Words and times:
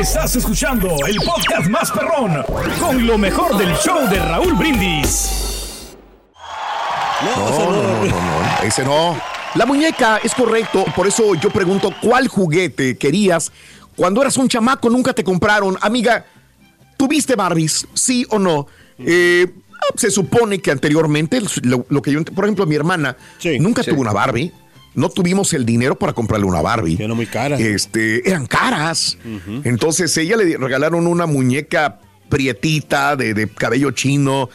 Estás 0.00 0.34
escuchando 0.34 0.96
el 1.06 1.16
podcast 1.16 1.68
más 1.68 1.90
perrón 1.90 2.42
con 2.80 3.06
lo 3.06 3.18
mejor 3.18 3.58
del 3.58 3.74
show 3.74 4.08
de 4.08 4.18
Raúl 4.18 4.54
Brindis. 4.54 5.94
No, 7.22 7.50
no, 7.50 7.70
no, 7.70 7.82
no, 7.82 8.06
no, 8.06 8.62
ese 8.62 8.82
no. 8.82 9.20
La 9.56 9.66
muñeca 9.66 10.16
es 10.24 10.34
correcto, 10.34 10.86
por 10.96 11.06
eso 11.06 11.34
yo 11.34 11.50
pregunto, 11.50 11.92
¿cuál 12.00 12.28
juguete 12.28 12.96
querías 12.96 13.52
cuando 13.94 14.22
eras 14.22 14.38
un 14.38 14.48
chamaco? 14.48 14.88
Nunca 14.88 15.12
te 15.12 15.22
compraron. 15.22 15.76
Amiga, 15.82 16.24
¿tuviste 16.96 17.36
Barbies? 17.36 17.86
¿Sí 17.92 18.26
o 18.30 18.38
no? 18.38 18.68
Eh, 18.98 19.52
se 19.96 20.10
supone 20.10 20.60
que 20.60 20.70
anteriormente, 20.70 21.42
lo, 21.62 21.84
lo 21.90 22.00
que 22.00 22.12
yo, 22.12 22.24
por 22.24 22.46
ejemplo, 22.46 22.64
mi 22.64 22.74
hermana 22.74 23.18
nunca 23.58 23.82
tuvo 23.82 24.00
una 24.00 24.14
Barbie. 24.14 24.50
No 24.94 25.08
tuvimos 25.08 25.52
el 25.52 25.64
dinero 25.64 25.96
para 25.96 26.12
comprarle 26.12 26.46
una 26.46 26.62
Barbie. 26.62 26.96
Eran 26.98 27.16
muy 27.16 27.26
caras. 27.26 27.60
Este, 27.60 28.28
eran 28.28 28.46
caras. 28.46 29.18
Entonces 29.64 30.16
ella 30.16 30.36
le 30.36 30.56
regalaron 30.56 31.06
una 31.06 31.26
muñeca 31.26 32.00
prietita 32.28 33.16
de, 33.16 33.34
de 33.34 33.48
cabello 33.48 33.90
chino. 33.92 34.48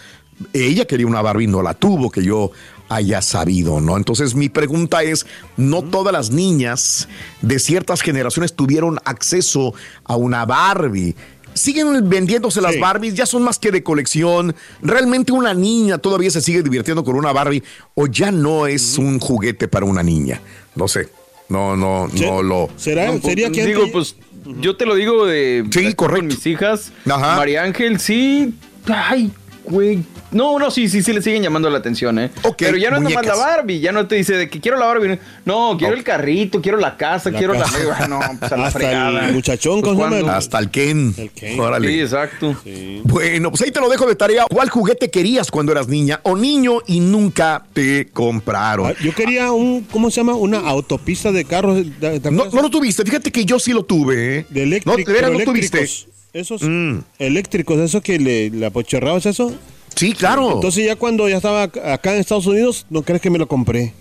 Ella 0.51 0.85
quería 0.85 1.07
una 1.07 1.21
Barbie, 1.21 1.47
no 1.47 1.61
la 1.61 1.73
tuvo, 1.73 2.11
que 2.11 2.23
yo 2.23 2.51
haya 2.89 3.21
sabido, 3.21 3.81
¿no? 3.81 3.97
Entonces 3.97 4.35
mi 4.35 4.49
pregunta 4.49 5.03
es, 5.03 5.25
no 5.57 5.81
todas 5.81 6.13
las 6.13 6.31
niñas 6.31 7.07
de 7.41 7.59
ciertas 7.59 8.01
generaciones 8.01 8.53
tuvieron 8.53 8.99
acceso 9.05 9.73
a 10.03 10.15
una 10.15 10.45
Barbie. 10.45 11.15
Siguen 11.55 12.07
vendiéndose 12.09 12.61
las 12.61 12.77
Barbies, 12.79 13.15
ya 13.15 13.25
son 13.25 13.41
más 13.41 13.57
que 13.57 13.71
de 13.71 13.81
colección. 13.81 14.53
¿Realmente 14.81 15.31
una 15.31 15.53
niña 15.53 15.97
todavía 15.97 16.29
se 16.29 16.41
sigue 16.41 16.61
divirtiendo 16.61 17.03
con 17.03 17.15
una 17.15 17.31
Barbie 17.31 17.63
o 17.95 18.07
ya 18.07 18.29
no 18.31 18.67
es 18.67 18.97
un 18.97 19.19
juguete 19.19 19.67
para 19.67 19.85
una 19.85 20.03
niña? 20.03 20.41
No 20.75 20.87
sé. 20.87 21.09
No, 21.47 21.75
no, 21.77 22.07
no 22.07 22.43
lo. 22.43 22.69
¿Será? 22.75 23.05
No, 23.05 23.13
pues, 23.13 23.23
¿Sería 23.23 23.51
que 23.51 23.65
digo, 23.65 23.89
pues 23.91 24.15
yo 24.59 24.75
te 24.75 24.85
lo 24.85 24.95
digo 24.95 25.25
de 25.25 25.65
Sí, 25.71 25.93
correcto. 25.93 26.19
con 26.19 26.27
mis 26.27 26.45
hijas. 26.45 26.91
Ajá. 27.09 27.37
María 27.37 27.63
Ángel, 27.63 27.99
sí. 27.99 28.53
Ay, 28.87 29.31
güey. 29.69 30.03
No, 30.31 30.59
no, 30.59 30.69
sí, 30.71 30.89
sí, 30.89 31.01
sí 31.01 31.13
le 31.13 31.21
siguen 31.21 31.43
llamando 31.43 31.69
la 31.69 31.77
atención, 31.77 32.19
¿eh? 32.19 32.29
Pero 32.57 32.75
ya 32.77 32.89
no 32.89 32.97
es 32.97 33.03
nomás 33.03 33.15
muñecas. 33.23 33.37
la 33.37 33.45
Barbie, 33.45 33.79
ya 33.79 33.91
no 33.91 34.05
te 34.07 34.15
dice 34.15 34.33
de 34.35 34.49
que 34.49 34.59
quiero 34.59 34.77
la 34.77 34.85
Barbie. 34.87 35.19
No, 35.45 35.75
quiero 35.77 35.93
el 35.93 36.03
carrito, 36.03 36.61
quiero 36.61 36.77
la 36.77 36.97
casa, 36.97 37.29
La 37.31 37.37
quiero 37.37 37.53
casa. 37.53 37.77
la. 37.99 38.07
No, 38.07 38.19
pues 38.39 38.51
a 38.51 38.57
la 38.57 38.67
Hasta 38.67 38.79
fregada. 38.79 39.27
el 39.27 39.33
muchachón, 39.33 39.81
Pues. 39.81 39.95
¿cuándo? 39.95 40.29
Hasta 40.29 40.59
el 40.59 40.69
Ken. 40.69 41.13
El 41.17 41.29
Ken. 41.31 41.59
Órale. 41.59 41.87
Sí, 41.87 42.01
exacto. 42.01 42.55
Bueno, 43.03 43.49
pues 43.49 43.61
ahí 43.61 43.71
te 43.71 43.79
lo 43.79 43.89
dejo 43.89 44.05
de 44.07 44.15
tarea. 44.15 44.45
¿Cuál 44.49 44.69
juguete 44.69 45.09
querías 45.09 45.49
cuando 45.51 45.71
eras 45.71 45.87
niña 45.87 46.19
o 46.23 46.35
niño 46.35 46.79
y 46.87 46.99
nunca 46.99 47.63
te 47.73 48.07
compraron? 48.11 48.91
Ah, 48.91 48.93
Yo 49.01 49.13
quería 49.13 49.51
un, 49.51 49.81
¿cómo 49.91 50.09
se 50.11 50.17
llama? 50.17 50.35
Una 50.35 50.59
autopista 50.59 51.31
de 51.31 51.45
carros. 51.45 51.81
¿te- 51.99 52.19
te 52.19 52.31
No, 52.31 52.45
no 52.51 52.61
lo 52.61 52.69
tuviste. 52.69 53.03
Fíjate 53.03 53.31
que 53.31 53.45
yo 53.45 53.59
sí 53.59 53.71
lo 53.73 53.83
tuve. 53.83 54.39
¿eh? 54.39 54.45
De 54.49 54.61
No, 54.61 54.65
eléctrico, 54.65 54.97
de 54.97 55.13
veras 55.13 55.31
pero 55.31 55.39
no 55.39 55.45
tuviste. 55.45 55.87
Esos 56.35 56.61
Mm. 56.63 56.97
eléctricos, 57.17 57.79
eso 57.79 58.01
que 58.01 58.19
le, 58.19 58.49
le 58.49 58.65
apocherrabas 58.65 59.25
eso. 59.25 59.55
Sí, 59.95 60.11
claro. 60.11 60.51
Entonces 60.51 60.85
ya 60.85 60.97
cuando 60.97 61.29
ya 61.29 61.37
estaba 61.37 61.69
ac- 61.71 61.81
acá 61.93 62.13
en 62.13 62.19
Estados 62.19 62.45
Unidos, 62.45 62.85
no 62.89 63.03
crees 63.03 63.21
que 63.21 63.29
me 63.29 63.37
lo 63.39 63.47
compré. 63.47 63.93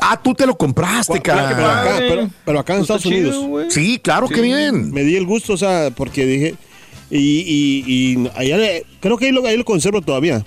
ah, 0.00 0.20
tú 0.22 0.34
te 0.34 0.46
lo 0.46 0.56
compraste, 0.56 1.20
Pero 1.20 1.34
acá, 1.40 1.56
cara. 1.56 1.96
pero, 1.98 2.30
pero 2.44 2.58
acá 2.60 2.74
en 2.74 2.78
Pues 2.80 2.90
Estados 2.90 3.02
chido, 3.02 3.40
Unidos. 3.40 3.74
Sí, 3.74 3.98
claro, 3.98 4.28
qué 4.28 4.40
bien. 4.40 4.92
Me 4.92 5.02
di 5.02 5.16
el 5.16 5.26
gusto, 5.26 5.54
o 5.54 5.56
sea, 5.56 5.90
porque 5.94 6.24
dije. 6.26 6.54
Y, 7.10 7.18
y, 7.18 7.84
y 8.22 8.30
allá 8.36 8.56
le- 8.56 8.86
creo 9.00 9.16
que 9.18 9.26
ahí 9.26 9.32
lo, 9.32 9.44
ahí 9.44 9.56
lo 9.56 9.64
conservo 9.64 10.00
todavía. 10.00 10.44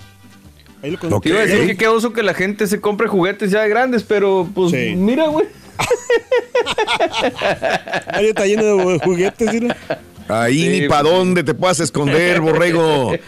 Ahí 0.82 0.90
lo 0.92 0.98
conservo. 0.98 1.20
Te 1.20 1.28
iba 1.28 1.40
a 1.40 1.46
decir 1.46 1.66
que 1.66 1.76
qué 1.76 1.88
oso 1.88 2.12
que 2.14 2.22
la 2.22 2.32
gente 2.34 2.66
se 2.66 2.80
compre 2.80 3.06
juguetes 3.08 3.50
ya 3.50 3.66
grandes, 3.66 4.02
pero 4.02 4.48
pues 4.54 4.70
Sí. 4.72 4.94
mira, 4.96 5.28
güey. 5.28 5.46
Ahí 8.08 8.26
está 8.28 8.46
lleno 8.46 8.64
de 8.64 8.98
juguetes, 9.00 9.52
mira. 9.52 9.76
Ahí 10.28 10.62
Sí, 10.62 10.68
ni 10.68 10.88
para 10.88 11.08
dónde 11.08 11.42
te 11.42 11.54
puedas 11.54 11.80
esconder, 11.80 12.40
borrego. 12.42 13.12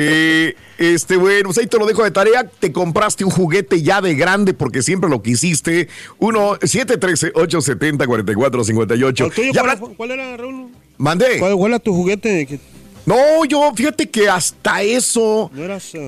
Eh, 0.00 0.54
este, 0.78 1.16
bueno, 1.16 1.44
pues 1.46 1.58
ahí 1.58 1.66
te 1.66 1.78
lo 1.78 1.86
dejo 1.86 2.04
de 2.04 2.10
tarea. 2.10 2.44
Te 2.44 2.72
compraste 2.72 3.24
un 3.24 3.30
juguete 3.30 3.82
ya 3.82 4.00
de 4.00 4.14
grande 4.14 4.54
porque 4.54 4.82
siempre 4.82 5.10
lo 5.10 5.22
quisiste. 5.22 5.88
1 6.18 6.58
713 6.62 7.32
870 7.34 8.06
4458 8.06 9.24
¿El 9.24 9.32
tuyo 9.32 9.52
Ya 9.52 9.76
cuál, 9.96 10.10
era, 10.10 10.36
Raúl? 10.36 10.68
Mandé. 10.96 11.38
¿Cuál, 11.38 11.56
cuál 11.56 11.72
era 11.72 11.78
tu 11.78 11.94
juguete? 11.94 12.46
Que 12.46 12.60
No, 13.08 13.46
yo, 13.46 13.72
fíjate 13.74 14.10
que 14.10 14.28
hasta 14.28 14.82
eso. 14.82 15.50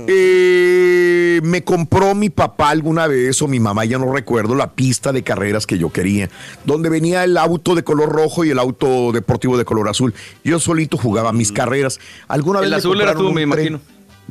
Eh, 0.06 1.40
me 1.42 1.64
compró 1.64 2.14
mi 2.14 2.28
papá 2.28 2.68
alguna 2.68 3.06
vez 3.06 3.40
o 3.40 3.48
mi 3.48 3.58
mamá, 3.58 3.86
ya 3.86 3.96
no 3.96 4.12
recuerdo, 4.12 4.54
la 4.54 4.72
pista 4.74 5.10
de 5.10 5.22
carreras 5.22 5.66
que 5.66 5.78
yo 5.78 5.88
quería, 5.88 6.28
donde 6.66 6.90
venía 6.90 7.24
el 7.24 7.38
auto 7.38 7.74
de 7.74 7.82
color 7.82 8.10
rojo 8.10 8.44
y 8.44 8.50
el 8.50 8.58
auto 8.58 9.12
deportivo 9.12 9.56
de 9.56 9.64
color 9.64 9.88
azul. 9.88 10.12
Yo 10.44 10.60
solito 10.60 10.98
jugaba 10.98 11.32
mis 11.32 11.52
carreras. 11.52 11.98
¿Alguna 12.28 12.60
vez 12.60 12.66
El 12.66 12.72
me 12.72 12.76
azul 12.76 13.00
era 13.00 13.14
tú, 13.14 13.32
me 13.32 13.46
tren? 13.46 13.48
imagino. 13.48 13.80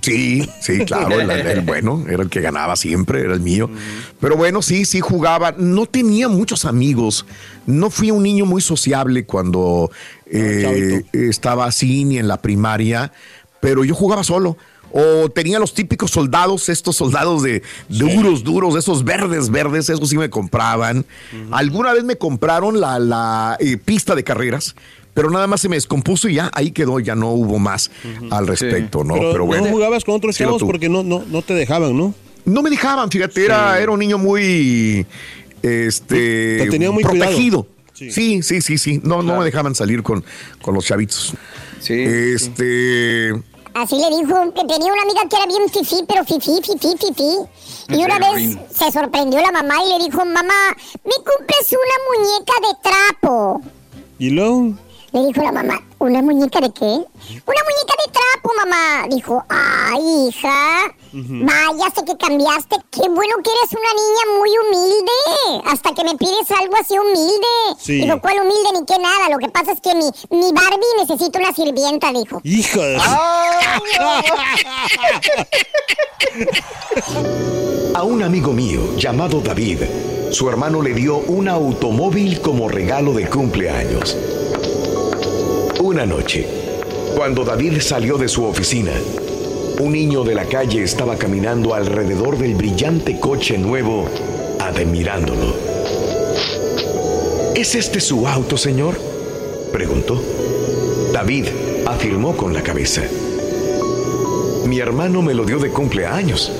Sí, 0.01 0.49
sí, 0.61 0.85
claro, 0.85 1.19
el, 1.19 1.29
el 1.29 1.61
bueno, 1.61 2.05
era 2.09 2.23
el 2.23 2.29
que 2.29 2.41
ganaba 2.41 2.75
siempre, 2.75 3.21
era 3.21 3.33
el 3.33 3.41
mío. 3.41 3.69
Pero 4.21 4.37
bueno, 4.37 4.61
sí, 4.61 4.85
sí 4.85 5.01
jugaba. 5.01 5.53
No 5.57 5.85
tenía 5.85 6.29
muchos 6.29 6.65
amigos. 6.65 7.25
No 7.65 7.89
fui 7.89 8.11
un 8.11 8.23
niño 8.23 8.45
muy 8.45 8.61
sociable 8.61 9.25
cuando 9.25 9.91
eh, 10.25 10.61
chavito. 10.63 11.17
estaba 11.29 11.65
así 11.65 12.05
ni 12.05 12.17
en 12.17 12.27
la 12.27 12.41
primaria, 12.41 13.11
pero 13.59 13.83
yo 13.83 13.93
jugaba 13.93 14.23
solo. 14.23 14.57
O 14.91 15.29
tenía 15.29 15.59
los 15.59 15.75
típicos 15.75 16.09
soldados, 16.11 16.67
estos 16.67 16.95
soldados 16.95 17.43
de 17.43 17.61
duros, 17.89 18.43
duros, 18.43 18.75
esos 18.75 19.03
verdes, 19.03 19.51
verdes, 19.51 19.87
esos 19.89 20.09
sí 20.09 20.17
me 20.17 20.31
compraban. 20.31 21.05
Alguna 21.51 21.93
vez 21.93 22.03
me 22.03 22.15
compraron 22.15 22.79
la, 22.81 22.97
la, 22.97 23.55
eh, 23.59 23.77
pista 23.77 24.15
de 24.15 24.23
carreras, 24.23 24.75
pero 25.19 25.31
nada 25.31 25.47
más 25.47 25.59
se 25.59 25.67
me 25.67 25.75
descompuso 25.75 26.29
y 26.29 26.35
ya 26.35 26.49
ahí 26.53 26.71
quedó, 26.71 26.97
ya 27.01 27.13
no 27.13 27.31
hubo 27.31 27.59
más 27.59 27.91
al 28.31 28.47
respecto, 28.47 29.03
¿no? 29.03 29.15
pero, 29.15 29.31
Pero, 29.33 29.45
bueno. 29.45 29.65
no 29.65 29.71
jugabas 29.71 30.05
con 30.05 30.15
otros 30.15 30.33
chavos 30.37 30.63
porque 30.63 30.87
no, 30.87 31.03
no, 31.03 31.25
no 31.27 31.41
te 31.41 31.53
dejaban, 31.53 31.97
¿no? 31.97 32.13
No 32.45 32.61
me 32.61 32.69
dejaban, 32.69 33.11
fíjate, 33.11 33.43
era, 33.43 33.77
era 33.81 33.91
un 33.91 33.99
niño 33.99 34.17
muy 34.17 35.05
este 35.61 36.59
Te 36.59 36.69
tenía 36.69 36.89
muy 36.89 37.03
protegido. 37.03 37.63
cuidado. 37.63 37.79
Sí. 37.93 38.11
Sí, 38.11 38.43
sí, 38.43 38.61
sí, 38.61 38.77
sí. 38.77 39.01
No, 39.03 39.21
no 39.21 39.39
me 39.39 39.43
dejaban 39.43 39.75
salir 39.75 40.03
con, 40.03 40.23
con 40.61 40.73
los 40.73 40.85
chavitos. 40.85 41.33
Sí. 41.81 41.95
Este. 41.95 43.33
Así 43.73 43.97
le 43.97 44.07
dijo 44.23 44.53
que 44.53 44.61
tenía 44.73 44.93
una 44.93 45.01
amiga 45.01 45.21
que 45.29 45.35
era 45.35 45.45
bien 45.47 45.67
fifí, 45.69 45.97
pero 46.07 46.23
fifí, 46.23 46.61
fifí, 46.63 46.95
fifí. 46.97 47.97
Y 47.99 48.05
una 48.05 48.19
vez 48.19 48.57
se 48.73 48.89
sorprendió 48.89 49.41
la 49.41 49.51
mamá 49.51 49.75
y 49.85 49.97
le 49.99 50.05
dijo, 50.05 50.23
mamá, 50.23 50.77
¿me 51.03 51.11
cumples 51.11 51.73
una 51.73 51.97
muñeca 52.07 52.53
de 52.61 52.89
trapo? 52.89 53.61
Y 54.17 54.29
luego. 54.29 54.75
Le 55.11 55.25
dijo 55.25 55.41
la 55.41 55.51
mamá, 55.51 55.81
¿una 55.97 56.21
muñeca 56.21 56.61
de 56.61 56.71
qué? 56.71 56.85
Una 56.85 57.63
muñeca 57.65 57.95
de 58.05 58.11
trapo, 58.11 58.51
mamá. 58.57 59.07
Dijo, 59.09 59.43
ay, 59.49 60.27
hija, 60.27 60.93
vaya, 61.13 61.89
sé 61.95 62.05
que 62.05 62.15
cambiaste. 62.17 62.75
Qué 62.91 63.09
bueno 63.09 63.37
que 63.43 63.49
eres 63.49 63.71
una 63.71 63.91
niña 63.97 64.23
muy 64.37 64.51
humilde. 64.59 65.17
Hasta 65.65 65.95
que 65.95 66.03
me 66.03 66.15
pides 66.15 66.51
algo 66.51 66.75
así 66.79 66.95
humilde. 66.97 67.47
Sí. 67.79 68.01
Dijo, 68.01 68.21
¿cuál 68.21 68.37
humilde 68.41 68.69
ni 68.79 68.85
qué 68.85 68.99
nada? 69.01 69.29
Lo 69.29 69.39
que 69.39 69.49
pasa 69.49 69.71
es 69.71 69.81
que 69.81 69.95
mi, 69.95 70.11
mi 70.29 70.51
Barbie 70.51 70.95
necesita 70.99 71.39
una 71.39 71.53
sirvienta, 71.53 72.13
dijo. 72.13 72.39
Hija 72.43 72.79
de. 72.79 72.99
A 77.95 78.03
un 78.03 78.21
amigo 78.21 78.53
mío 78.53 78.95
llamado 78.95 79.41
David 79.41 79.79
su 80.31 80.47
hermano 80.47 80.83
le 80.83 80.93
dio 80.93 81.17
un 81.17 81.47
automóvil 81.47 82.39
como 82.39 82.69
regalo 82.69 83.13
de 83.13 83.27
cumpleaños. 83.27 84.15
Una 85.89 86.05
noche, 86.05 86.45
cuando 87.15 87.43
David 87.43 87.79
salió 87.81 88.19
de 88.19 88.27
su 88.27 88.45
oficina, 88.45 88.91
un 89.79 89.91
niño 89.91 90.23
de 90.23 90.35
la 90.35 90.45
calle 90.45 90.83
estaba 90.83 91.15
caminando 91.15 91.73
alrededor 91.73 92.37
del 92.37 92.53
brillante 92.53 93.19
coche 93.19 93.57
nuevo, 93.57 94.07
admirándolo. 94.59 95.55
¿Es 97.55 97.73
este 97.73 97.99
su 98.01 98.27
auto, 98.27 98.55
señor? 98.55 98.99
preguntó. 99.73 100.21
David 101.11 101.47
afirmó 101.87 102.37
con 102.37 102.53
la 102.53 102.61
cabeza. 102.61 103.01
Mi 104.67 104.77
hermano 104.77 105.23
me 105.23 105.33
lo 105.33 105.43
dio 105.43 105.57
de 105.57 105.71
cumpleaños. 105.71 106.51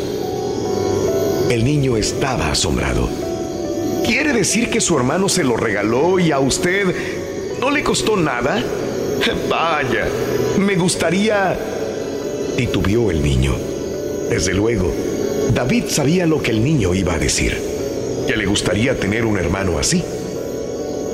El 1.51 1.63
niño 1.63 1.97
estaba 1.97 2.49
asombrado. 2.49 3.07
¿Quiere 4.03 4.33
decir 4.33 4.71
que 4.71 4.81
su 4.81 4.97
hermano 4.97 5.29
se 5.29 5.43
lo 5.43 5.55
regaló 5.55 6.17
y 6.17 6.31
a 6.31 6.39
usted 6.39 6.95
no 7.61 7.69
le 7.69 7.83
costó 7.83 8.17
nada? 8.17 8.63
Vaya, 9.49 10.07
me 10.57 10.75
gustaría... 10.75 11.57
titubeó 12.55 13.11
el 13.11 13.21
niño. 13.21 13.55
Desde 14.29 14.53
luego, 14.53 14.93
David 15.53 15.85
sabía 15.87 16.25
lo 16.25 16.41
que 16.41 16.51
el 16.51 16.63
niño 16.63 16.93
iba 16.93 17.15
a 17.15 17.19
decir, 17.19 17.57
que 18.27 18.37
le 18.37 18.45
gustaría 18.45 18.99
tener 18.99 19.25
un 19.25 19.37
hermano 19.37 19.79
así. 19.79 20.03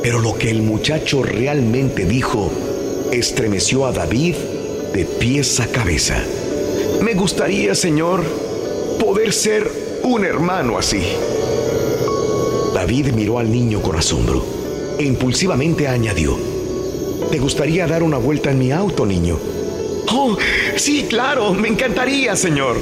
Pero 0.03 0.19
lo 0.19 0.37
que 0.37 0.51
el 0.51 0.61
muchacho 0.61 1.23
realmente 1.23 2.05
dijo 2.05 2.51
estremeció 3.11 3.85
a 3.85 3.91
David 3.91 4.35
de 4.93 5.05
pies 5.05 5.59
a 5.59 5.67
cabeza. 5.67 6.21
Me 7.01 7.13
gustaría, 7.13 7.73
Señor, 7.75 8.23
poder 8.99 9.33
ser 9.33 9.69
un 10.03 10.25
hermano 10.25 10.77
así. 10.77 11.01
David 12.73 13.13
miró 13.13 13.39
al 13.39 13.51
niño 13.51 13.81
con 13.81 13.95
asombro 13.95 14.45
e 14.99 15.03
impulsivamente 15.03 15.87
añadió, 15.87 16.37
¿te 17.31 17.39
gustaría 17.39 17.87
dar 17.87 18.03
una 18.03 18.17
vuelta 18.17 18.51
en 18.51 18.59
mi 18.59 18.71
auto, 18.71 19.05
niño? 19.05 19.37
Oh, 20.11 20.37
sí, 20.75 21.05
claro, 21.09 21.53
me 21.53 21.67
encantaría, 21.67 22.35
Señor. 22.35 22.77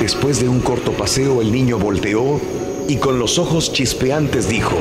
Después 0.00 0.40
de 0.40 0.48
un 0.48 0.60
corto 0.60 0.92
paseo, 0.92 1.42
el 1.42 1.52
niño 1.52 1.78
volteó 1.78 2.40
y 2.88 2.96
con 2.96 3.18
los 3.18 3.38
ojos 3.38 3.72
chispeantes 3.72 4.48
dijo, 4.48 4.76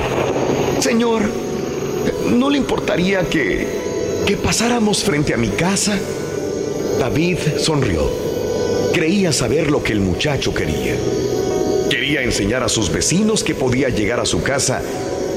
Señor, 0.80 1.24
¿no 2.32 2.50
le 2.50 2.58
importaría 2.58 3.30
que, 3.30 3.68
que 4.26 4.38
pasáramos 4.38 5.04
frente 5.04 5.34
a 5.34 5.38
mi 5.38 5.50
casa? 5.50 5.98
David 7.00 7.38
sonrió. 7.58 8.10
Creía 8.94 9.32
saber 9.32 9.70
lo 9.70 9.84
que 9.84 9.94
el 9.94 10.00
muchacho 10.00 10.54
quería. 10.54 10.96
Quería 11.90 12.22
enseñar 12.24 12.64
a 12.64 12.70
sus 12.70 12.92
vecinos 12.92 13.44
que 13.44 13.56
podía 13.56 13.90
llegar 13.90 14.20
a 14.20 14.26
su 14.26 14.42
casa 14.42 14.82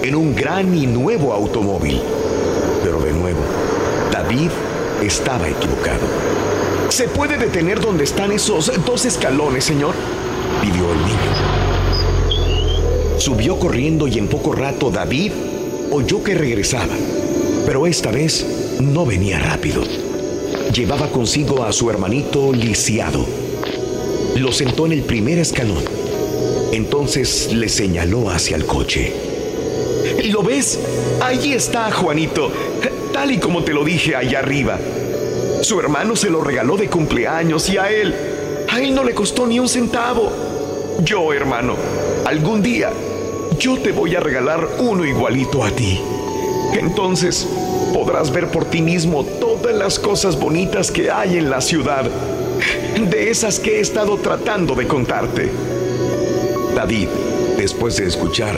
en 0.03 0.15
un 0.15 0.35
gran 0.35 0.75
y 0.75 0.87
nuevo 0.87 1.33
automóvil. 1.33 2.01
Nuevo, 3.13 3.41
David 4.11 4.51
estaba 5.03 5.49
equivocado. 5.49 6.07
¿Se 6.89 7.09
puede 7.09 7.39
detener 7.39 7.81
donde 7.81 8.05
están 8.05 8.33
esos 8.33 8.71
dos 8.85 9.05
escalones, 9.05 9.65
señor? 9.65 9.95
pidió 10.61 10.93
el 10.93 10.99
niño. 10.99 11.33
Subió 13.19 13.59
corriendo 13.59 14.07
y 14.09 14.19
en 14.19 14.29
poco 14.29 14.53
rato 14.53 14.91
David 14.91 15.33
oyó 15.91 16.23
que 16.23 16.35
regresaba, 16.35 16.95
pero 17.67 17.87
esta 17.87 18.11
vez 18.11 18.45
no 18.81 19.07
venía 19.07 19.39
rápido. 19.39 19.83
Llevaba 20.75 21.09
consigo 21.09 21.65
a 21.65 21.73
su 21.73 21.91
hermanito 21.91 22.53
lisiado. 22.53 23.27
Lo 24.37 24.53
sentó 24.53 24.87
en 24.87 24.93
el 24.93 25.03
primer 25.03 25.39
escalón. 25.39 25.85
Entonces 26.73 27.53
le 27.53 27.69
señaló 27.69 28.31
hacia 28.31 28.57
el 28.57 28.65
coche. 28.65 29.13
¿Lo 30.31 30.43
ves? 30.43 30.79
Allí 31.21 31.53
está, 31.53 31.91
Juanito, 31.93 32.51
tal 33.13 33.31
y 33.31 33.39
como 33.39 33.63
te 33.63 33.73
lo 33.73 33.85
dije 33.85 34.17
allá 34.17 34.41
arriba. 34.41 34.79
Su 35.61 35.79
hermano 35.79 36.17
se 36.17 36.31
lo 36.31 36.43
regaló 36.43 36.77
de 36.77 36.89
cumpleaños 36.89 37.69
y 37.69 37.79
a 37.79 37.91
él, 37.91 38.15
a 38.69 38.81
él 38.81 38.95
no 38.95 39.05
le 39.05 39.15
costó 39.15 39.47
ni 39.47 39.61
un 39.61 39.69
centavo. 39.69 40.33
Yo, 41.05 41.33
hermano, 41.33 41.77
algún 42.25 42.63
día 42.63 42.91
yo 43.59 43.79
te 43.79 43.93
voy 43.93 44.17
a 44.17 44.21
regalar 44.21 44.67
uno 44.79 45.05
igualito 45.05 45.63
a 45.63 45.71
ti. 45.71 46.01
Entonces 46.73 47.47
podrás 47.93 48.33
ver 48.33 48.51
por 48.51 48.65
ti 48.65 48.83
mismo 48.83 49.25
todas 49.25 49.75
las 49.75 49.99
cosas 49.99 50.39
bonitas 50.39 50.91
que 50.91 51.11
hay 51.11 51.37
en 51.37 51.51
la 51.51 51.61
ciudad, 51.61 52.11
de 53.11 53.31
esas 53.31 53.61
que 53.61 53.79
he 53.79 53.81
estado 53.81 54.17
tratando 54.17 54.75
de 54.75 54.89
contarte. 54.89 55.53
David, 56.75 57.09
después 57.59 57.97
de 57.97 58.07
escuchar, 58.07 58.57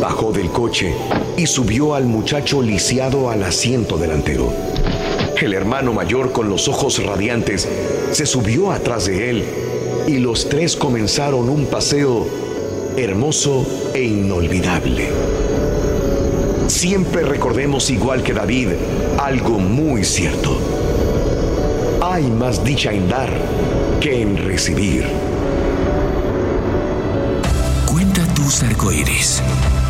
bajó 0.00 0.32
del 0.32 0.50
coche 0.50 0.94
y 1.36 1.46
subió 1.46 1.94
al 1.94 2.06
muchacho 2.06 2.62
lisiado 2.62 3.30
al 3.30 3.44
asiento 3.44 3.96
delantero. 3.98 4.52
El 5.40 5.54
hermano 5.54 5.92
mayor 5.92 6.32
con 6.32 6.48
los 6.48 6.68
ojos 6.68 7.02
radiantes 7.04 7.68
se 8.10 8.26
subió 8.26 8.72
atrás 8.72 9.06
de 9.06 9.30
él 9.30 9.44
y 10.06 10.18
los 10.18 10.48
tres 10.48 10.76
comenzaron 10.76 11.48
un 11.48 11.66
paseo 11.66 12.26
hermoso 12.96 13.66
e 13.94 14.02
inolvidable. 14.02 15.08
Siempre 16.66 17.22
recordemos 17.22 17.90
igual 17.90 18.22
que 18.22 18.32
David 18.32 18.68
algo 19.18 19.58
muy 19.58 20.04
cierto. 20.04 20.58
Hay 22.00 22.24
más 22.30 22.64
dicha 22.64 22.92
en 22.92 23.08
dar 23.08 23.30
que 24.00 24.22
en 24.22 24.36
recibir. 24.36 25.04
Cuenta 27.86 28.24
tus 28.34 28.62
arcoíris, 28.62 29.42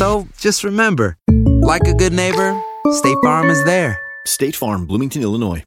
So 0.00 0.26
just 0.38 0.64
remember, 0.64 1.18
like 1.60 1.86
a 1.86 1.92
good 1.92 2.14
neighbor, 2.14 2.58
State 2.90 3.18
Farm 3.22 3.50
is 3.50 3.62
there. 3.64 3.98
State 4.26 4.56
Farm, 4.56 4.86
Bloomington, 4.86 5.20
Illinois. 5.20 5.62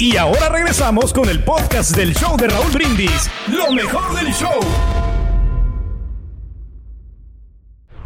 Y 0.00 0.16
ahora 0.16 0.48
regresamos 0.48 1.12
con 1.12 1.28
el 1.28 1.44
podcast 1.44 1.94
del 1.94 2.12
show 2.16 2.36
de 2.36 2.48
Raúl 2.48 2.72
Brindis. 2.72 3.30
Lo 3.46 3.70
mejor 3.70 4.12
del 4.16 4.34
show. 4.34 4.58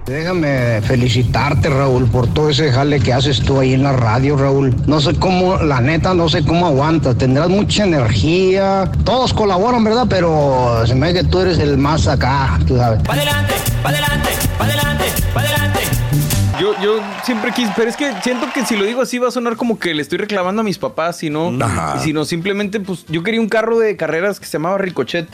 Déjame 0.07 0.81
felicitarte, 0.83 1.69
Raúl, 1.69 2.09
por 2.09 2.33
todo 2.33 2.51
ese 2.51 2.71
jale 2.71 3.01
que 3.01 3.13
haces 3.13 3.41
tú 3.43 3.59
ahí 3.59 3.75
en 3.75 3.83
la 3.83 3.93
radio, 3.93 4.37
Raúl. 4.37 4.73
No 4.87 5.01
sé 5.01 5.17
cómo, 5.17 5.57
la 5.57 5.81
neta, 5.81 6.15
no 6.15 6.29
sé 6.29 6.45
cómo 6.45 6.67
aguantas. 6.67 7.19
Tendrás 7.19 7.49
mucha 7.49 7.83
energía. 7.83 8.89
Todos 9.03 9.35
colaboran, 9.35 9.83
¿verdad? 9.83 10.07
Pero 10.09 10.87
se 10.87 10.95
me 10.95 11.13
ve 11.13 11.23
que 11.23 11.29
tú 11.29 11.41
eres 11.41 11.59
el 11.59 11.77
más 11.77 12.07
acá, 12.07 12.57
tú 12.69 12.77
sabes. 12.77 13.03
Pa' 13.03 13.15
adelante, 13.15 13.55
pa' 13.83 13.89
adelante, 13.89 14.29
pa' 14.57 14.65
adelante, 14.65 15.05
pa' 15.35 15.41
adelante. 15.41 15.81
Yo, 16.61 16.81
yo 16.81 17.01
siempre 17.25 17.51
quise, 17.51 17.73
pero 17.75 17.91
es 17.91 17.97
que 17.97 18.13
siento 18.23 18.47
que 18.55 18.65
si 18.65 18.77
lo 18.77 18.85
digo 18.85 19.03
así 19.03 19.19
va 19.19 19.27
a 19.27 19.33
sonar 19.33 19.57
como 19.57 19.81
que 19.81 19.93
le 19.93 20.03
estoy 20.03 20.19
reclamando 20.19 20.61
a 20.61 20.65
mis 20.65 20.79
papás, 20.79 21.17
sino, 21.17 21.53
sino 22.01 22.25
simplemente, 22.25 22.79
pues 22.79 23.07
yo 23.09 23.25
quería 23.25 23.41
un 23.41 23.49
carro 23.49 23.81
de 23.81 23.97
carreras 23.97 24.39
que 24.39 24.47
se 24.47 24.53
llamaba 24.53 24.79
Ricochet. 24.79 25.27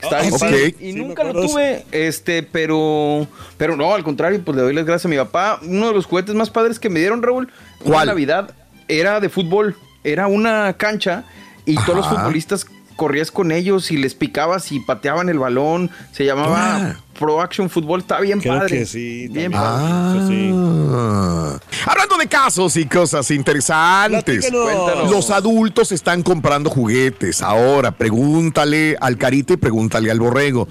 Que 0.00 0.06
Estaba 0.06 0.18
Ah, 0.18 0.22
bien 0.22 0.34
ok. 0.34 0.40
padre, 0.40 0.74
y 0.80 0.92
nunca 0.92 1.24
lo 1.24 1.32
tuve, 1.46 1.84
este, 1.92 2.42
pero, 2.42 3.26
pero 3.56 3.76
no, 3.76 3.94
al 3.94 4.02
contrario, 4.02 4.40
pues 4.44 4.56
le 4.56 4.62
doy 4.62 4.74
las 4.74 4.84
gracias 4.84 5.06
a 5.06 5.08
mi 5.08 5.16
papá. 5.16 5.60
Uno 5.62 5.88
de 5.88 5.94
los 5.94 6.06
juguetes 6.06 6.34
más 6.34 6.50
padres 6.50 6.78
que 6.78 6.88
me 6.90 7.00
dieron, 7.00 7.22
Raúl, 7.22 7.52
una 7.84 7.94
¿Cuál? 7.94 8.06
Navidad, 8.08 8.54
era 8.88 9.20
de 9.20 9.28
fútbol, 9.28 9.76
era 10.02 10.26
una 10.26 10.72
cancha 10.74 11.24
y 11.66 11.76
todos 11.76 11.96
los 11.98 12.08
futbolistas 12.08 12.66
corrías 12.96 13.30
con 13.30 13.52
ellos 13.52 13.90
y 13.92 13.96
les 13.96 14.14
picabas 14.14 14.72
y 14.72 14.80
pateaban 14.80 15.28
el 15.28 15.38
balón. 15.38 15.90
Se 16.12 16.24
llamaba 16.24 16.76
Ah. 16.76 16.96
Pro 17.20 17.42
Action 17.42 17.68
Football. 17.68 18.00
Está 18.00 18.18
bien 18.18 18.40
Creo 18.40 18.58
padre. 18.58 18.78
que 18.78 18.86
sí, 18.86 19.28
Bien 19.28 19.52
padre. 19.52 20.26
Sí. 20.26 20.50
Ah. 20.54 21.58
Hablando 21.86 22.16
de 22.16 22.26
casos 22.26 22.76
y 22.78 22.86
cosas 22.86 23.30
interesantes, 23.30 24.46
Platícanos. 24.46 25.10
Los 25.10 25.30
adultos 25.30 25.92
están 25.92 26.22
comprando 26.22 26.70
juguetes. 26.70 27.42
Ahora, 27.42 27.92
pregúntale 27.92 28.96
al 29.00 29.18
carita 29.18 29.52
y 29.52 29.56
pregúntale 29.58 30.10
al 30.10 30.18
borrego. 30.18 30.66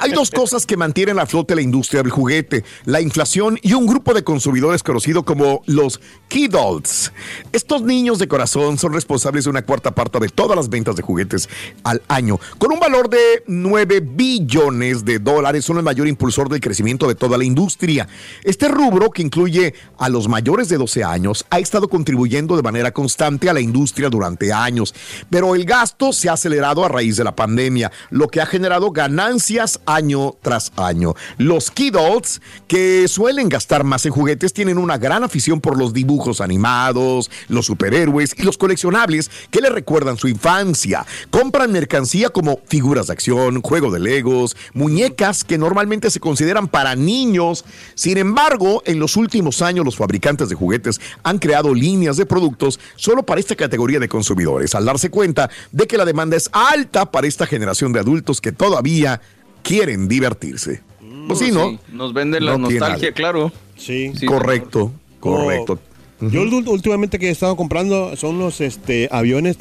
Hay 0.00 0.12
dos 0.12 0.30
cosas 0.30 0.66
que 0.66 0.76
mantienen 0.76 1.18
a 1.18 1.24
flote 1.24 1.54
la 1.54 1.62
industria 1.62 2.02
del 2.02 2.12
juguete: 2.12 2.64
la 2.84 3.00
inflación 3.00 3.58
y 3.62 3.72
un 3.72 3.86
grupo 3.86 4.12
de 4.12 4.22
consumidores 4.22 4.82
conocido 4.82 5.24
como 5.24 5.62
los 5.64 6.00
Kidults. 6.28 7.12
Estos 7.52 7.80
niños 7.80 8.18
de 8.18 8.28
corazón 8.28 8.76
son 8.76 8.92
responsables 8.92 9.44
de 9.44 9.50
una 9.50 9.62
cuarta 9.62 9.92
parte 9.94 10.20
de 10.20 10.28
todas 10.28 10.54
las 10.54 10.68
ventas 10.68 10.96
de 10.96 11.02
juguetes 11.02 11.48
al 11.82 12.02
año, 12.08 12.38
con 12.58 12.72
un 12.72 12.78
valor 12.78 13.08
de 13.08 13.42
9 13.46 14.00
billones 14.00 15.04
de 15.06 15.18
dólares. 15.18 15.64
Son 15.64 15.78
el 15.78 15.84
mayor 15.94 16.08
impulsor 16.08 16.48
del 16.48 16.60
crecimiento 16.60 17.06
de 17.06 17.14
toda 17.14 17.38
la 17.38 17.44
industria. 17.44 18.08
Este 18.42 18.66
rubro, 18.66 19.10
que 19.10 19.22
incluye 19.22 19.74
a 19.96 20.08
los 20.08 20.26
mayores 20.26 20.68
de 20.68 20.76
12 20.76 21.04
años, 21.04 21.46
ha 21.50 21.60
estado 21.60 21.88
contribuyendo 21.88 22.56
de 22.56 22.62
manera 22.62 22.92
constante 22.92 23.48
a 23.48 23.52
la 23.52 23.60
industria 23.60 24.10
durante 24.10 24.52
años, 24.52 24.92
pero 25.30 25.54
el 25.54 25.64
gasto 25.64 26.12
se 26.12 26.28
ha 26.28 26.32
acelerado 26.32 26.84
a 26.84 26.88
raíz 26.88 27.16
de 27.16 27.22
la 27.22 27.36
pandemia, 27.36 27.92
lo 28.10 28.26
que 28.26 28.40
ha 28.40 28.46
generado 28.46 28.90
ganancias 28.90 29.78
año 29.86 30.34
tras 30.42 30.72
año. 30.76 31.14
Los 31.38 31.70
kidults, 31.70 32.42
que 32.66 33.06
suelen 33.06 33.48
gastar 33.48 33.84
más 33.84 34.04
en 34.04 34.12
juguetes, 34.12 34.52
tienen 34.52 34.78
una 34.78 34.98
gran 34.98 35.22
afición 35.22 35.60
por 35.60 35.78
los 35.78 35.92
dibujos 35.92 36.40
animados, 36.40 37.30
los 37.46 37.66
superhéroes 37.66 38.34
y 38.36 38.42
los 38.42 38.58
coleccionables 38.58 39.30
que 39.52 39.60
le 39.60 39.70
recuerdan 39.70 40.16
su 40.16 40.26
infancia. 40.26 41.06
Compran 41.30 41.70
mercancía 41.70 42.30
como 42.30 42.58
figuras 42.66 43.06
de 43.06 43.12
acción, 43.12 43.62
juego 43.62 43.92
de 43.92 44.00
legos, 44.00 44.56
muñecas 44.72 45.44
que 45.44 45.56
normalmente 45.74 46.08
se 46.08 46.20
consideran 46.20 46.68
para 46.68 46.94
niños. 46.94 47.64
Sin 47.96 48.16
embargo, 48.16 48.80
en 48.86 49.00
los 49.00 49.16
últimos 49.16 49.60
años 49.60 49.84
los 49.84 49.96
fabricantes 49.96 50.48
de 50.48 50.54
juguetes 50.54 51.00
han 51.24 51.40
creado 51.40 51.74
líneas 51.74 52.16
de 52.16 52.26
productos 52.26 52.78
solo 52.94 53.24
para 53.24 53.40
esta 53.40 53.56
categoría 53.56 53.98
de 53.98 54.08
consumidores, 54.08 54.76
al 54.76 54.84
darse 54.84 55.10
cuenta 55.10 55.50
de 55.72 55.88
que 55.88 55.96
la 55.96 56.04
demanda 56.04 56.36
es 56.36 56.48
alta 56.52 57.10
para 57.10 57.26
esta 57.26 57.44
generación 57.44 57.92
de 57.92 57.98
adultos 57.98 58.40
que 58.40 58.52
todavía 58.52 59.20
quieren 59.64 60.06
divertirse. 60.06 60.80
Pues 61.26 61.40
sí, 61.40 61.50
¿no? 61.50 61.70
Sí, 61.70 61.78
Nos 61.92 62.12
venden 62.12 62.44
la 62.44 62.52
No 62.52 62.58
nostalgia, 62.68 63.10
claro. 63.10 63.50
Sí. 63.76 64.12
Sí, 64.16 64.26
Correcto, 64.26 64.92
correcto. 65.18 65.80
Yo 66.20 66.42
ul- 66.44 66.68
últimamente 66.68 67.18
que 67.18 67.26
he 67.28 67.30
estado 67.32 67.56
comprando 67.56 68.14
son 68.16 68.38
los 68.38 68.60
este 68.60 69.08
aviones, 69.10 69.56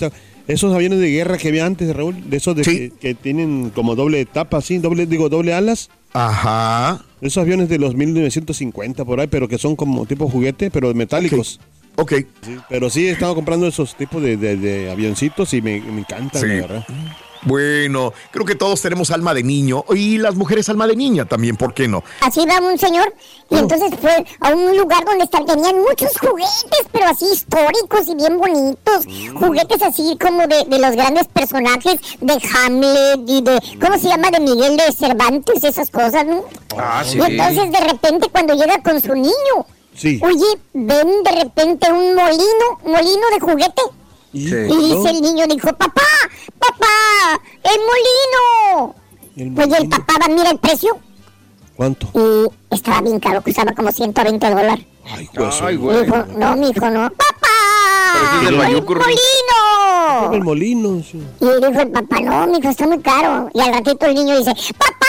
esos 0.47 0.73
aviones 0.73 0.99
de 0.99 1.09
guerra 1.09 1.37
que 1.37 1.47
había 1.47 1.65
antes, 1.65 1.93
Raúl, 1.95 2.29
de 2.29 2.37
esos 2.37 2.55
de 2.55 2.61
que, 2.63 2.91
que 2.99 3.15
tienen 3.15 3.71
como 3.73 3.95
doble 3.95 4.23
tapa, 4.25 4.57
así, 4.57 4.77
doble, 4.77 5.05
digo, 5.07 5.29
doble 5.29 5.53
alas. 5.53 5.89
Ajá. 6.13 7.01
Esos 7.21 7.41
aviones 7.41 7.69
de 7.69 7.79
los 7.79 7.95
1950 7.95 9.03
por 9.05 9.19
ahí, 9.19 9.27
pero 9.27 9.47
que 9.47 9.57
son 9.57 9.75
como 9.75 10.05
tipo 10.05 10.29
juguete, 10.29 10.69
pero 10.71 10.93
metálicos. 10.93 11.59
Ok. 11.95 12.13
Sí, 12.41 12.57
pero 12.69 12.89
sí 12.89 13.07
he 13.07 13.11
estado 13.11 13.35
comprando 13.35 13.67
esos 13.67 13.95
tipos 13.95 14.21
de, 14.21 14.37
de- 14.37 14.57
de 14.57 14.91
avioncitos 14.91 15.53
y 15.53 15.61
me, 15.61 15.79
me 15.81 16.01
encantan, 16.01 16.41
Sí. 16.41 16.47
la 16.47 16.53
verdad. 16.61 16.85
Bueno, 17.45 18.13
creo 18.31 18.45
que 18.45 18.55
todos 18.55 18.81
tenemos 18.81 19.11
alma 19.11 19.33
de 19.33 19.43
niño 19.43 19.83
y 19.93 20.17
las 20.17 20.35
mujeres 20.35 20.69
alma 20.69 20.87
de 20.87 20.95
niña 20.95 21.25
también, 21.25 21.57
¿por 21.57 21.73
qué 21.73 21.87
no? 21.87 22.03
Así 22.21 22.45
va 22.45 22.59
un 22.59 22.77
señor 22.77 23.13
y 23.49 23.57
entonces 23.57 23.91
fue 24.01 24.25
a 24.39 24.49
un 24.53 24.77
lugar 24.77 25.03
donde 25.05 25.27
tenían 25.27 25.79
muchos 25.81 26.17
juguetes, 26.19 26.87
pero 26.91 27.07
así 27.07 27.25
históricos 27.31 28.07
y 28.07 28.15
bien 28.15 28.37
bonitos. 28.37 29.05
Juguetes 29.39 29.81
así 29.81 30.17
como 30.19 30.47
de, 30.47 30.63
de 30.67 30.79
los 30.79 30.91
grandes 30.91 31.27
personajes 31.27 31.99
de 32.21 32.33
Hamlet 32.33 33.19
y 33.27 33.41
de, 33.41 33.59
¿cómo 33.81 33.97
se 33.97 34.07
llama? 34.07 34.31
De 34.31 34.39
Miguel 34.39 34.77
de 34.77 34.91
Cervantes, 34.91 35.63
esas 35.63 35.89
cosas, 35.89 36.25
¿no? 36.25 36.43
Ah, 36.77 37.03
sí. 37.05 37.17
Y 37.17 37.21
entonces 37.21 37.71
de 37.71 37.79
repente 37.79 38.29
cuando 38.31 38.53
llega 38.55 38.81
con 38.81 38.99
su 39.01 39.13
niño, 39.13 39.65
Sí. 39.95 40.19
oye, 40.23 40.45
ven 40.73 41.23
de 41.23 41.31
repente 41.43 41.91
un 41.91 42.15
molino, 42.15 42.79
molino 42.83 43.21
de 43.31 43.39
juguete. 43.39 43.81
Y, 44.33 44.47
Y 44.47 44.49
dice 44.95 45.09
el 45.11 45.21
niño, 45.21 45.45
dijo, 45.47 45.67
papá, 45.73 46.01
papá, 46.59 47.41
el 47.63 47.79
molino. 47.79 48.95
El 49.35 49.53
Pues 49.53 49.79
el 49.79 49.89
papá 49.89 50.13
va, 50.21 50.27
mira 50.27 50.51
el 50.51 50.59
precio 50.59 50.97
¿Cuánto? 51.75 52.07
y 52.13 52.73
estaba 52.75 53.01
bien 53.01 53.19
caro, 53.19 53.41
costaba 53.41 53.71
como 53.73 53.91
120 53.91 54.49
dólares. 54.49 54.85
Ay, 55.11 55.27
pues, 55.33 55.61
Ay, 55.61 55.75
güey. 55.75 56.03
dijo, 56.05 56.17
no, 56.37 56.55
mijo, 56.55 56.89
no. 56.89 57.09
Pero 57.09 58.49
ese 58.49 58.53
¡Papá! 58.53 58.67
¡El 58.69 58.85
Ruth. 58.85 58.97
molino! 58.97 60.33
el 60.33 60.41
molino. 60.43 61.03
sí. 61.03 61.17
Y 61.39 61.45
dijo 61.45 61.81
el 61.81 61.91
papá, 61.91 62.19
no, 62.21 62.47
mijo, 62.47 62.69
está 62.69 62.85
muy 62.87 62.99
caro. 62.99 63.49
Y 63.53 63.59
al 63.61 63.73
ratito 63.73 64.05
el 64.05 64.13
niño 64.15 64.37
dice, 64.37 64.53
¡Papá, 64.77 65.07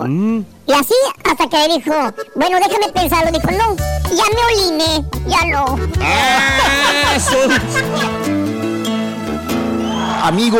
Mm. 0.00 0.44
Y 0.66 0.72
así 0.72 0.94
hasta 1.24 1.46
que 1.48 1.56
le 1.68 1.74
dijo, 1.74 1.92
bueno, 2.34 2.58
déjame 2.58 2.88
pensarlo. 2.92 3.30
Dijo, 3.32 3.50
no, 3.50 3.76
ya 4.14 4.24
me 4.34 4.40
oliné, 4.54 5.04
ya 5.26 5.44
no. 5.46 5.78
Ah, 6.00 7.18
Amigo, 10.24 10.58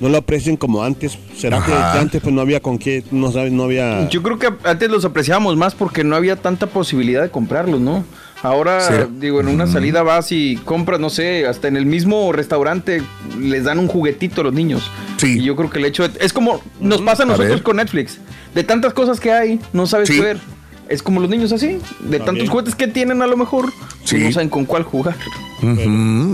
no 0.00 0.08
lo 0.08 0.18
aprecian 0.18 0.56
como 0.56 0.82
antes. 0.82 1.18
¿Será 1.36 1.64
que, 1.64 1.72
Ajá. 1.72 1.92
que 1.94 1.98
antes 1.98 2.20
pues 2.22 2.34
no 2.34 2.40
había 2.40 2.60
con 2.60 2.78
qué, 2.78 3.02
no 3.10 3.32
sabes, 3.32 3.52
no 3.52 3.64
había... 3.64 4.08
Yo 4.08 4.22
creo 4.22 4.38
que 4.38 4.48
antes 4.64 4.90
los 4.90 5.04
apreciábamos 5.04 5.56
más 5.56 5.74
porque 5.74 6.04
no 6.04 6.16
había 6.16 6.36
tanta 6.36 6.66
posibilidad 6.68 7.22
de 7.22 7.30
comprarlos, 7.30 7.80
¿no? 7.80 8.04
Ahora, 8.42 8.80
Sí. 8.80 8.92
digo, 9.18 9.40
en 9.40 9.48
una 9.48 9.66
salida 9.66 10.04
vas 10.04 10.30
y 10.30 10.56
compras, 10.64 11.00
no 11.00 11.10
sé, 11.10 11.46
hasta 11.48 11.66
en 11.66 11.76
el 11.76 11.86
mismo 11.86 12.30
restaurante 12.32 13.02
les 13.40 13.64
dan 13.64 13.80
un 13.80 13.88
juguetito 13.88 14.42
a 14.42 14.44
los 14.44 14.52
niños. 14.54 14.88
Sí. 15.16 15.40
Y 15.40 15.42
yo 15.42 15.56
creo 15.56 15.70
que 15.70 15.80
el 15.80 15.84
hecho 15.86 16.06
de- 16.08 16.24
es 16.24 16.32
como 16.32 16.60
nos 16.80 17.00
pasa 17.02 17.24
a 17.24 17.26
nosotros 17.26 17.62
con 17.62 17.76
Netflix. 17.78 18.18
De 18.54 18.62
tantas 18.62 18.92
cosas 18.94 19.18
que 19.18 19.32
hay, 19.32 19.58
no 19.72 19.86
sabes 19.88 20.08
Sí. 20.08 20.14
qué 20.14 20.20
ver. 20.22 20.38
Es 20.88 21.02
como 21.02 21.20
los 21.20 21.28
niños 21.28 21.52
así, 21.52 21.78
de 22.00 22.18
tantos 22.20 22.48
juguetes 22.48 22.74
que 22.76 22.86
tienen 22.86 23.20
a 23.22 23.26
lo 23.26 23.36
mejor, 23.36 23.72
Sí. 24.08 24.18
no 24.18 24.32
saben 24.32 24.48
con 24.48 24.64
cuál 24.64 24.84
jugar. 24.84 25.16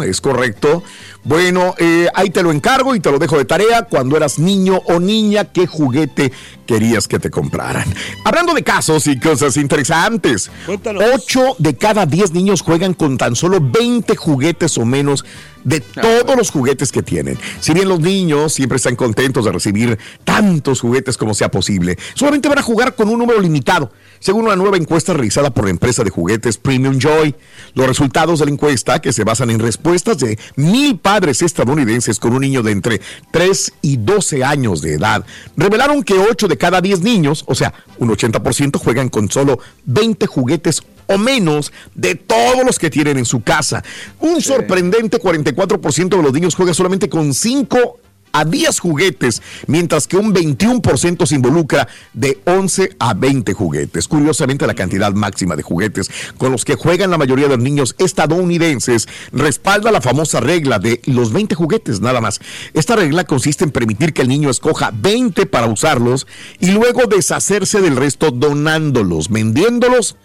Es 0.06 0.20
correcto. 0.20 0.82
Bueno, 1.24 1.74
eh, 1.78 2.08
ahí 2.14 2.28
te 2.28 2.42
lo 2.42 2.52
encargo 2.52 2.94
y 2.94 3.00
te 3.00 3.10
lo 3.10 3.18
dejo 3.18 3.38
de 3.38 3.46
tarea. 3.46 3.82
Cuando 3.82 4.16
eras 4.16 4.38
niño 4.38 4.82
o 4.84 5.00
niña, 5.00 5.46
¿qué 5.46 5.66
juguete 5.66 6.30
querías 6.66 7.08
que 7.08 7.18
te 7.18 7.30
compraran? 7.30 7.92
Hablando 8.24 8.52
de 8.52 8.62
casos 8.62 9.06
y 9.06 9.18
cosas 9.18 9.56
interesantes. 9.56 10.50
Cuéntanos. 10.66 11.02
8 11.14 11.56
de 11.58 11.76
cada 11.76 12.04
10 12.04 12.32
niños 12.32 12.60
juegan 12.60 12.92
con 12.92 13.16
tan 13.16 13.34
solo 13.34 13.58
20 13.60 14.14
juguetes 14.16 14.76
o 14.76 14.84
menos 14.84 15.24
de 15.64 15.80
todos 15.80 16.36
los 16.36 16.50
juguetes 16.50 16.92
que 16.92 17.02
tienen. 17.02 17.38
Si 17.60 17.72
bien 17.72 17.88
los 17.88 18.00
niños 18.00 18.52
siempre 18.52 18.76
están 18.76 18.96
contentos 18.96 19.46
de 19.46 19.52
recibir 19.52 19.98
tantos 20.24 20.80
juguetes 20.80 21.16
como 21.16 21.32
sea 21.32 21.50
posible, 21.50 21.96
solamente 22.14 22.50
van 22.50 22.58
a 22.58 22.62
jugar 22.62 22.94
con 22.94 23.08
un 23.08 23.18
número 23.18 23.40
limitado, 23.40 23.90
según 24.24 24.46
una 24.46 24.56
nueva 24.56 24.78
encuesta 24.78 25.12
realizada 25.12 25.50
por 25.50 25.64
la 25.64 25.70
empresa 25.70 26.02
de 26.02 26.08
juguetes 26.08 26.56
Premium 26.56 26.98
Joy. 26.98 27.34
Los 27.74 27.86
resultados 27.86 28.38
de 28.38 28.46
la 28.46 28.52
encuesta, 28.52 28.98
que 29.02 29.12
se 29.12 29.22
basan 29.22 29.50
en 29.50 29.58
respuestas 29.58 30.16
de 30.16 30.38
mil 30.56 30.98
padres 30.98 31.42
estadounidenses 31.42 32.18
con 32.18 32.32
un 32.32 32.40
niño 32.40 32.62
de 32.62 32.72
entre 32.72 33.02
3 33.32 33.72
y 33.82 33.98
12 33.98 34.42
años 34.42 34.80
de 34.80 34.94
edad, 34.94 35.26
revelaron 35.58 36.02
que 36.02 36.14
8 36.14 36.48
de 36.48 36.56
cada 36.56 36.80
10 36.80 37.02
niños, 37.02 37.44
o 37.46 37.54
sea, 37.54 37.74
un 37.98 38.08
80%, 38.08 38.78
juegan 38.78 39.10
con 39.10 39.30
solo 39.30 39.58
20 39.84 40.26
juguetes 40.26 40.82
o 41.06 41.18
menos 41.18 41.70
de 41.94 42.14
todos 42.14 42.64
los 42.64 42.78
que 42.78 42.88
tienen 42.88 43.18
en 43.18 43.26
su 43.26 43.42
casa. 43.42 43.84
Un 44.20 44.40
sorprendente 44.40 45.20
44% 45.20 46.08
de 46.08 46.22
los 46.22 46.32
niños 46.32 46.54
juega 46.54 46.72
solamente 46.72 47.10
con 47.10 47.34
5 47.34 47.98
a 48.34 48.44
10 48.44 48.80
juguetes, 48.80 49.40
mientras 49.68 50.08
que 50.08 50.16
un 50.16 50.34
21% 50.34 51.24
se 51.24 51.36
involucra 51.36 51.88
de 52.12 52.40
11 52.44 52.96
a 52.98 53.14
20 53.14 53.52
juguetes. 53.54 54.08
Curiosamente, 54.08 54.66
la 54.66 54.74
cantidad 54.74 55.12
máxima 55.12 55.54
de 55.54 55.62
juguetes 55.62 56.10
con 56.36 56.50
los 56.50 56.64
que 56.64 56.74
juegan 56.74 57.12
la 57.12 57.18
mayoría 57.18 57.46
de 57.46 57.56
los 57.56 57.64
niños 57.64 57.94
estadounidenses 57.98 59.08
respalda 59.32 59.92
la 59.92 60.00
famosa 60.00 60.40
regla 60.40 60.80
de 60.80 61.00
los 61.06 61.32
20 61.32 61.54
juguetes 61.54 62.00
nada 62.00 62.20
más. 62.20 62.40
Esta 62.74 62.96
regla 62.96 63.24
consiste 63.24 63.62
en 63.62 63.70
permitir 63.70 64.12
que 64.12 64.22
el 64.22 64.28
niño 64.28 64.50
escoja 64.50 64.90
20 64.92 65.46
para 65.46 65.68
usarlos 65.68 66.26
y 66.58 66.72
luego 66.72 67.02
deshacerse 67.06 67.80
del 67.80 67.96
resto 67.96 68.32
donándolos, 68.32 69.28
vendiéndolos 69.28 70.16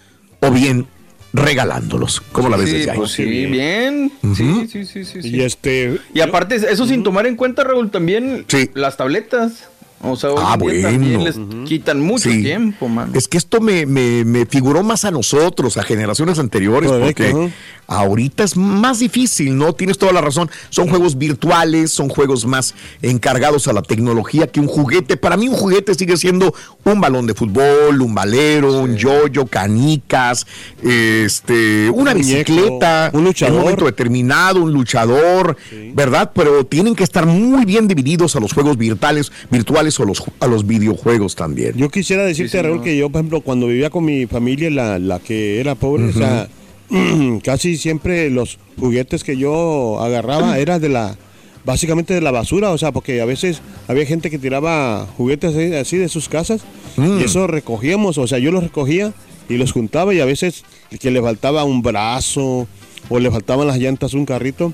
o 0.41 0.49
bien 0.49 0.87
regalándolos. 1.33 2.21
¿Cómo 2.31 2.49
la 2.49 2.57
ves 2.57 2.69
Sí, 2.69 2.77
desde 2.77 2.91
ahí? 2.91 2.97
pues 2.97 3.11
sí, 3.11 3.23
bien. 3.25 4.11
Sí, 4.35 4.67
sí, 4.71 4.85
sí, 4.85 5.05
sí, 5.05 5.21
sí. 5.21 5.29
Y 5.35 5.41
este... 5.41 5.99
Y 6.13 6.21
aparte, 6.21 6.55
eso 6.55 6.85
sin 6.85 7.03
tomar 7.03 7.27
en 7.27 7.35
cuenta, 7.35 7.63
Raúl, 7.63 7.91
también 7.91 8.45
Sí. 8.47 8.69
las 8.73 8.97
tabletas. 8.97 9.69
O 10.01 10.15
sea, 10.15 10.31
hoy 10.31 10.41
Ah, 10.41 10.55
bueno. 10.57 10.81
también 10.89 11.23
les 11.23 11.35
quitan 11.67 11.99
mucho 11.99 12.29
Sí. 12.29 12.41
tiempo, 12.41 12.87
man. 12.87 13.11
Es 13.13 13.27
que 13.27 13.37
esto 13.37 13.59
me, 13.59 13.85
me- 13.85 14.23
me 14.23 14.45
figuró 14.45 14.81
más 14.81 15.03
a 15.03 15.11
nosotros, 15.11 15.75
a 15.77 15.83
generaciones 15.83 16.39
anteriores, 16.39 16.89
porque 16.89 17.51
ahorita 17.85 18.43
es 18.45 18.55
más 18.55 18.99
difícil, 18.99 19.57
¿no? 19.57 19.73
Tienes 19.73 19.97
toda 19.97 20.13
la 20.13 20.21
razón. 20.21 20.49
Son 20.69 20.87
juegos 20.87 21.17
virtuales, 21.17 21.91
son 21.91 22.07
juegos 22.07 22.45
más 22.45 22.75
encargados 23.01 23.67
a 23.67 23.73
la 23.73 23.81
tecnología 23.81 24.47
que 24.47 24.59
un 24.61 24.67
juguete. 24.67 25.17
Para 25.17 25.35
mí 25.35 25.49
un 25.49 25.55
juguete 25.55 25.93
sigue 25.95 26.15
siendo 26.15 26.53
un 26.85 27.01
balón 27.01 27.25
de 27.27 27.33
fútbol, 27.33 28.01
un 28.01 28.15
valero, 28.15 28.79
un 28.81 28.95
yoyo, 28.95 29.47
canicas, 29.47 30.45
este, 30.81 31.89
una 31.89 32.11
Un 32.11 32.17
bicicleta, 32.19 33.09
un 33.13 33.23
luchador. 33.25 33.53
en 33.53 33.57
un 33.57 33.63
momento 33.63 33.85
determinado, 33.85 34.61
un 34.61 34.71
luchador, 34.71 35.57
¿verdad? 35.93 36.31
Pero 36.33 36.65
tienen 36.65 36.95
que 36.95 37.03
estar 37.03 37.25
muy 37.25 37.65
bien 37.65 37.87
divididos 37.87 38.35
a 38.35 38.39
los 38.39 38.53
juegos 38.53 38.77
virtuales, 38.77 39.31
virtuales 39.49 39.88
o 39.99 40.05
los, 40.05 40.21
a 40.41 40.47
los 40.47 40.67
videojuegos 40.67 41.35
también. 41.35 41.73
Yo 41.77 41.89
quisiera 41.89 42.25
decirte, 42.25 42.61
Raúl, 42.61 42.83
que 42.83 42.97
yo, 42.97 43.09
por 43.09 43.19
ejemplo, 43.19 43.39
cuando 43.41 43.67
vivía 43.67 43.89
con 43.89 44.03
mi 44.03 44.25
familia, 44.25 44.69
la, 44.69 44.99
la 44.99 45.19
que 45.19 45.59
era 45.61 45.75
pobre, 45.75 46.09
o 46.09 46.11
sea, 46.13 46.49
casi 47.43 47.77
siempre 47.77 48.29
los 48.29 48.57
juguetes 48.77 49.23
que 49.23 49.37
yo 49.37 49.99
agarraba 50.01 50.59
era 50.59 50.79
de 50.79 50.89
la, 50.89 51.17
básicamente 51.63 52.13
de 52.13 52.21
la 52.21 52.31
basura, 52.31 52.71
o 52.71 52.77
sea, 52.77 52.91
porque 52.91 53.21
a 53.21 53.25
veces 53.25 53.61
había 53.87 54.05
gente 54.05 54.29
que 54.29 54.39
tiraba 54.39 55.07
juguetes 55.17 55.55
así, 55.55 55.73
así 55.75 55.97
de 55.97 56.09
sus 56.09 56.27
casas 56.27 56.61
Mm. 56.97 57.19
y 57.19 57.23
eso 57.23 57.47
recogíamos, 57.47 58.17
o 58.17 58.27
sea, 58.27 58.39
yo 58.39 58.51
los 58.51 58.63
recogía 58.63 59.13
y 59.47 59.57
los 59.57 59.71
juntaba 59.71 60.13
y 60.13 60.19
a 60.19 60.25
veces 60.25 60.63
que 60.99 61.11
le 61.11 61.21
faltaba 61.21 61.63
un 61.63 61.81
brazo 61.81 62.67
o 63.09 63.19
le 63.19 63.31
faltaban 63.31 63.67
las 63.67 63.77
llantas 63.77 64.13
a 64.13 64.17
un 64.17 64.25
carrito 64.25 64.73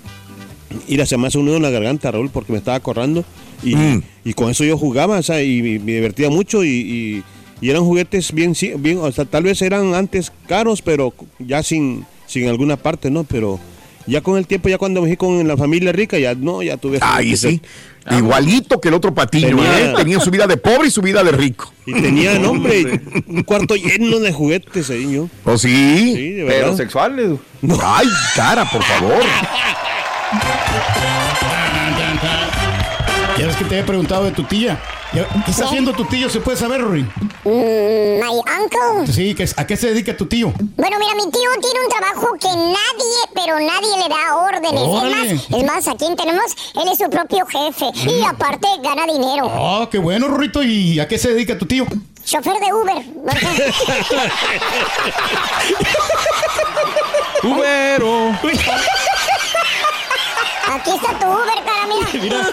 y 0.87 0.97
se 1.05 1.17
me 1.17 1.27
hace 1.27 1.37
un 1.37 1.45
nudo 1.45 1.57
en 1.57 1.63
la 1.63 1.69
garganta, 1.69 2.11
Raúl, 2.11 2.29
porque 2.29 2.51
me 2.51 2.57
estaba 2.57 2.79
corrando. 2.79 3.23
Y, 3.65 3.75
Mm. 3.75 4.03
y 4.23 4.33
con 4.33 4.49
eso 4.51 4.63
yo 4.63 4.77
jugaba, 4.77 5.17
o 5.19 5.23
sea, 5.23 5.41
y, 5.43 5.61
me- 5.61 5.79
me 5.79 5.93
divertía 5.93 6.29
mucho. 6.29 6.63
Y, 6.63 6.69
y- 6.69 7.23
y 7.61 7.69
eran 7.69 7.83
juguetes 7.83 8.31
bien, 8.33 8.53
sí, 8.55 8.73
bien, 8.77 8.99
o 8.99 9.11
sea, 9.11 9.25
tal 9.25 9.43
vez 9.43 9.61
eran 9.61 9.93
antes 9.95 10.31
caros, 10.47 10.81
pero 10.81 11.13
ya 11.39 11.63
sin, 11.63 12.05
sin 12.27 12.47
alguna 12.47 12.77
parte, 12.77 13.09
¿no? 13.09 13.23
Pero 13.23 13.59
ya 14.07 14.21
con 14.21 14.37
el 14.37 14.45
tiempo, 14.45 14.69
ya 14.69 14.77
cuando 14.77 15.01
me 15.01 15.07
fui 15.07 15.17
con 15.17 15.47
la 15.47 15.57
familia 15.57 15.91
rica, 15.91 16.19
ya 16.19 16.35
no, 16.35 16.61
ya 16.61 16.77
tuve. 16.77 16.99
Ahí 17.01 17.35
sí. 17.37 17.61
Igualito 18.11 18.79
que 18.79 18.89
el 18.89 18.93
otro 18.93 19.15
patillo, 19.15 19.47
Tenía- 19.47 19.79
¿eh? 19.79 19.93
Tenía 19.97 20.19
su 20.19 20.29
vida 20.29 20.45
de 20.45 20.57
pobre 20.57 20.89
y 20.89 20.91
su 20.91 21.01
vida 21.01 21.23
de 21.23 21.31
rico. 21.31 21.73
Y 21.87 21.93
tenía, 21.93 22.37
no, 22.37 22.51
hombre, 22.51 23.01
un 23.27 23.41
cuarto 23.41 23.75
lleno 23.75 24.19
de 24.19 24.31
juguetes 24.31 24.91
ahí, 24.91 25.11
yo. 25.13 25.27
¿O 25.43 25.57
sí? 25.57 26.13
Sí, 26.15 26.29
de 26.33 26.45
Pero 26.45 26.77
sexuales. 26.77 27.31
Ay, 27.81 28.07
cara, 28.35 28.69
por 28.69 28.83
favor. 28.83 29.23
Ya 33.45 33.49
ves 33.51 33.57
que 33.59 33.65
te 33.65 33.75
había 33.75 33.85
preguntado 33.85 34.23
de 34.23 34.31
tu 34.31 34.43
tía. 34.45 34.81
¿Qué 35.13 35.51
está 35.51 35.65
haciendo 35.65 35.93
tu 35.93 36.03
tío? 36.05 36.31
¿Se 36.31 36.39
puede 36.39 36.57
saber, 36.57 36.81
Rory? 36.81 37.03
Mm, 37.43 38.19
my 38.19 38.41
uncle. 38.59 39.05
Sí, 39.13 39.35
¿qué- 39.35 39.47
¿a 39.55 39.67
qué 39.67 39.77
se 39.77 39.89
dedica 39.89 40.17
tu 40.17 40.25
tío? 40.25 40.51
Bueno, 40.57 40.97
mira, 40.99 41.13
mi 41.13 41.29
tío 41.31 41.51
tiene 41.61 41.79
un 41.83 41.89
trabajo 41.89 42.33
que 42.41 42.47
nadie, 42.47 43.19
pero 43.35 43.59
nadie 43.59 43.97
le 44.01 44.09
da 44.09 44.35
órdenes. 44.37 44.81
Órale. 44.81 45.31
Es 45.33 45.35
más, 45.51 45.59
es 45.59 45.63
más, 45.63 45.87
¿a 45.89 45.95
quién 45.95 46.15
tenemos? 46.15 46.43
Él 46.73 46.89
es 46.91 46.97
su 46.97 47.07
propio 47.07 47.45
jefe. 47.45 47.85
Y 48.09 48.23
aparte 48.23 48.67
gana 48.81 49.03
dinero. 49.05 49.45
Oh, 49.45 49.87
qué 49.91 49.99
bueno, 49.99 50.27
Rorrito. 50.27 50.63
¿Y 50.63 50.99
a 50.99 51.07
qué 51.07 51.19
se 51.19 51.29
dedica 51.29 51.55
tu 51.55 51.67
tío? 51.67 51.85
Chofer 52.25 52.55
de 52.59 52.73
Uber. 52.73 53.05
Ubero. 57.43 58.35
Aquí 60.75 60.91
está 60.91 61.17
tu 61.17 61.25
Uber, 61.27 61.63
cara, 61.63 61.87
mira. 61.87 62.51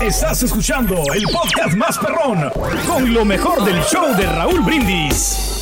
Estás 0.00 0.42
escuchando 0.42 1.02
el 1.12 1.24
podcast 1.24 1.76
más 1.76 1.98
perrón 1.98 2.50
con 2.86 3.12
lo 3.12 3.26
mejor 3.26 3.64
del 3.64 3.82
show 3.84 4.16
de 4.16 4.24
Raúl 4.24 4.60
Brindis. 4.60 5.61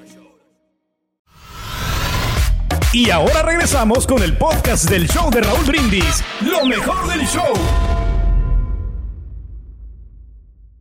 Y 2.93 3.09
ahora 3.09 3.41
regresamos 3.43 4.05
con 4.05 4.21
el 4.21 4.35
podcast 4.35 4.89
del 4.89 5.07
show 5.07 5.31
de 5.31 5.39
Raúl 5.39 5.63
Brindis. 5.65 6.21
Lo 6.41 6.65
mejor 6.65 7.07
del 7.07 7.25
show. 7.25 7.53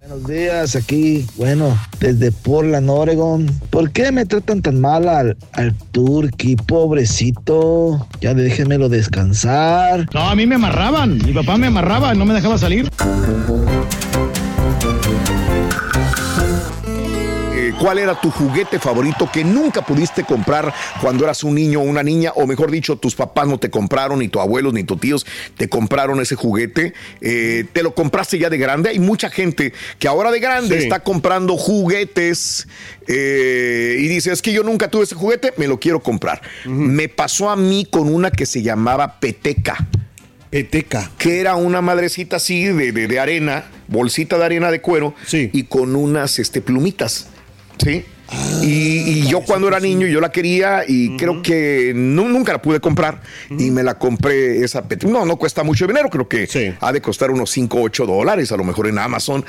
Buenos 0.01 0.27
días, 0.27 0.75
aquí, 0.75 1.25
bueno, 1.37 1.79
desde 2.01 2.33
Portland, 2.33 2.91
Oregon. 2.91 3.47
¿Por 3.71 3.93
qué 3.93 4.11
me 4.11 4.27
tratan 4.27 4.61
tan 4.61 4.81
mal 4.81 5.09
al, 5.09 5.37
al 5.53 5.73
Turqui, 5.93 6.57
pobrecito? 6.57 8.09
Ya 8.21 8.35
déjenmelo 8.35 8.89
descansar. 8.89 10.09
No, 10.13 10.29
a 10.29 10.35
mí 10.35 10.49
me 10.49 10.57
amarraban. 10.57 11.19
Mi 11.25 11.33
papá 11.33 11.59
me 11.59 11.69
amarraba, 11.69 12.13
no 12.15 12.25
me 12.27 12.35
dejaba 12.35 12.59
salir. 12.59 12.91
¿Cuál 17.81 17.99
era 17.99 18.21
tu 18.21 18.31
juguete 18.31 18.79
favorito 18.79 19.31
que 19.33 19.43
nunca 19.43 19.81
pudiste 19.85 20.23
comprar 20.25 20.73
cuando 21.01 21.25
eras 21.25 21.43
un 21.43 21.55
niño 21.55 21.81
o 21.81 21.83
una 21.85 22.03
niña? 22.03 22.33
O 22.35 22.47
mejor 22.47 22.71
dicho, 22.71 22.97
tus 22.97 23.15
papás 23.15 23.49
no 23.49 23.59
te 23.59 23.71
compraron, 23.71 24.19
ni 24.19 24.29
tus 24.29 24.43
abuelos, 24.43 24.75
ni 24.75 24.85
tus 24.85 25.01
tíos 25.01 25.25
te 25.57 25.69
compraron 25.71 26.21
ese 26.21 26.35
juguete. 26.35 26.93
Eh, 27.23 27.65
te 27.73 27.83
lo 27.83 27.95
compraste 27.95 28.39
ya 28.39 28.51
de 28.51 28.59
grande. 28.59 28.91
Hay 28.91 28.99
mucha 28.99 29.31
gente 29.31 29.73
que 29.99 30.09
ahora 30.09 30.31
de 30.31 30.41
grande 30.41 30.77
Sí. 30.77 30.83
está 30.85 31.01
comprando 31.01 31.57
juguetes 31.57 32.69
eh, 33.09 33.97
y 33.99 34.09
dice, 34.09 34.31
es 34.33 34.43
que 34.43 34.53
yo 34.53 34.63
nunca 34.63 34.89
tuve 34.89 35.05
ese 35.05 35.15
juguete, 35.15 35.55
me 35.57 35.67
lo 35.67 35.81
quiero 35.81 36.01
comprar. 36.01 36.43
Me 36.67 37.09
pasó 37.09 37.49
a 37.49 37.57
mí 37.57 37.87
con 37.91 38.13
una 38.13 38.31
que 38.31 38.45
se 38.45 38.61
llamaba 38.63 39.19
Peteca. 39.21 39.87
Peteca. 40.51 41.11
Que 41.17 41.41
era 41.41 41.55
una 41.57 41.81
madrecita 41.81 42.37
así 42.37 42.65
de, 42.65 42.93
de- 42.93 43.07
de 43.07 43.21
arena, 43.21 43.65
bolsita 43.89 44.37
de 44.37 44.45
arena 44.45 44.71
de 44.71 44.81
cuero 44.83 45.15
y 45.33 45.63
con 45.65 45.95
unas 45.97 46.39
este, 46.39 46.61
plumitas. 46.61 47.29
19 47.83 48.20
Y, 48.63 48.67
y 49.23 49.27
yo 49.29 49.41
cuando 49.41 49.69
era 49.69 49.81
niño 49.81 50.07
yo 50.07 50.21
la 50.21 50.31
quería 50.31 50.85
y 50.87 51.17
creo 51.17 51.43
que 51.43 51.93
nu- 51.95 52.29
nunca 52.29 52.53
la 52.53 52.63
pude 52.63 52.81
comprar. 52.81 53.21
Y 53.51 53.71
me 53.71 53.83
la 53.83 53.99
compré 53.99 54.63
esa 54.65 54.85
no 55.07 55.25
no 55.25 55.37
cuesta 55.37 55.63
mucho 55.63 55.87
dinero 55.87 56.09
creo 56.11 56.29
que 56.29 56.47
ha 56.81 56.93
de 56.93 57.01
costar 57.01 57.31
unos 57.31 57.51
5 57.51 57.79
o 57.79 57.83
8 57.83 58.07
dólares 58.07 58.53
a 58.53 58.57
lo 58.57 58.65
mejor 58.65 58.87
en 58.87 58.99
Amazon. 58.99 59.45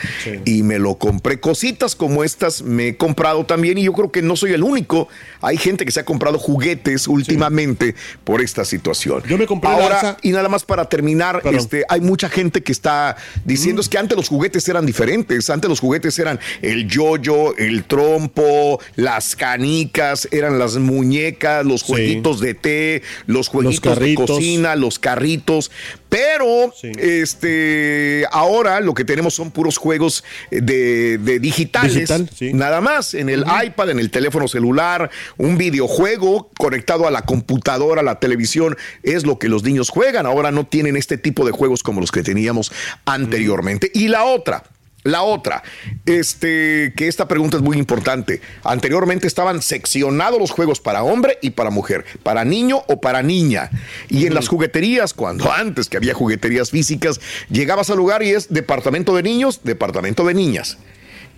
Y 0.45 0.63
me 0.63 0.79
lo 0.79 0.95
compré. 0.95 1.39
Cositas 1.39 1.95
como 1.95 2.23
estas 2.23 2.61
me 2.63 2.89
he 2.89 2.97
comprado 2.97 3.45
también 3.45 3.77
y 3.77 3.83
yo 3.83 3.93
creo 3.93 4.11
que 4.11 4.21
no 4.21 4.35
soy 4.35 4.53
el 4.53 4.63
único. 4.63 5.07
Hay 5.41 5.57
gente 5.57 5.85
que 5.85 5.91
se 5.91 5.99
ha 5.99 6.05
comprado 6.05 6.39
juguetes 6.39 7.07
últimamente 7.07 7.95
por 8.23 8.41
esta 8.41 8.65
situación. 8.65 9.23
Yo 9.27 9.37
me 9.37 9.45
compré 9.45 9.69
la 9.69 9.75
ahora 9.75 9.97
esa- 9.97 10.17
y 10.21 10.31
nada 10.31 10.49
más 10.49 10.63
para 10.63 10.85
terminar 10.89 11.41
este 11.57 11.83
hay 11.89 12.01
mucha 12.01 12.29
gente 12.29 12.61
que 12.63 12.71
está 12.71 13.15
diciendo 13.45 13.81
es 13.81 13.89
que 13.89 13.97
antes 13.97 14.17
los 14.17 14.27
juguetes 14.29 14.67
eran 14.69 14.85
diferentes. 14.85 15.49
Antes 15.49 15.69
los 15.69 15.79
juguetes 15.79 16.17
eran 16.19 16.39
el 16.61 16.87
yoyo 16.87 17.55
el 17.57 17.83
trompo 17.85 18.70
las 18.95 19.35
canicas 19.35 20.27
eran 20.31 20.59
las 20.59 20.77
muñecas 20.77 21.65
los 21.65 21.83
jueguitos 21.83 22.39
de 22.39 22.53
té 22.53 23.01
los 23.25 23.47
jueguitos 23.47 23.99
de 23.99 24.15
cocina 24.15 24.75
los 24.75 24.99
carritos. 24.99 25.71
Pero 26.09 26.73
este 26.81 28.25
ahora 28.31 28.81
lo 28.81 28.93
que 28.93 29.05
tenemos 29.05 29.33
son 29.33 29.49
puros 29.51 29.77
juegos 29.77 30.25
eh, 30.51 30.59
de, 30.61 31.17
de 31.17 31.39
digitales 31.39 31.93
Digital, 31.93 32.29
sí. 32.35 32.53
nada 32.53 32.81
más 32.81 33.13
en 33.13 33.29
el 33.29 33.45
iPad 33.65 33.91
en 33.91 33.99
el 33.99 34.11
teléfono 34.11 34.49
celular 34.49 35.09
un 35.37 35.57
videojuego 35.57 36.49
conectado 36.57 37.07
a 37.07 37.11
la 37.11 37.21
computadora 37.21 38.01
a 38.01 38.03
la 38.03 38.19
televisión 38.19 38.77
es 39.03 39.25
lo 39.25 39.39
que 39.39 39.49
los 39.49 39.63
niños 39.63 39.89
juegan. 39.89 40.25
Ahora 40.25 40.51
no 40.51 40.65
tienen 40.65 40.97
este 40.97 41.17
tipo 41.17 41.45
de 41.45 41.51
juegos 41.51 41.83
como 41.83 42.01
los 42.01 42.11
que 42.11 42.23
teníamos 42.23 42.71
anteriormente. 43.05 43.91
Y 43.93 44.07
la 44.07 44.23
otra 44.25 44.63
la 45.03 45.23
otra, 45.23 45.63
este, 46.05 46.93
que 46.95 47.07
esta 47.07 47.27
pregunta 47.27 47.57
es 47.57 47.63
muy 47.63 47.77
importante. 47.77 48.41
Anteriormente 48.63 49.25
estaban 49.25 49.61
seccionados 49.61 50.39
los 50.39 50.51
juegos 50.51 50.79
para 50.79 51.03
hombre 51.03 51.39
y 51.41 51.51
para 51.51 51.71
mujer, 51.71 52.05
para 52.21 52.45
niño 52.45 52.83
o 52.87 53.01
para 53.01 53.23
niña. 53.23 53.71
Y 54.09 54.27
en 54.27 54.35
las 54.35 54.47
jugueterías, 54.47 55.13
cuando 55.13 55.51
antes 55.53 55.89
que 55.89 55.97
había 55.97 56.13
jugueterías 56.13 56.69
físicas, 56.69 57.19
llegabas 57.49 57.89
al 57.89 57.97
lugar 57.97 58.21
y 58.21 58.31
es 58.31 58.53
departamento 58.53 59.15
de 59.15 59.23
niños, 59.23 59.61
departamento 59.63 60.25
de 60.25 60.35
niñas. 60.35 60.77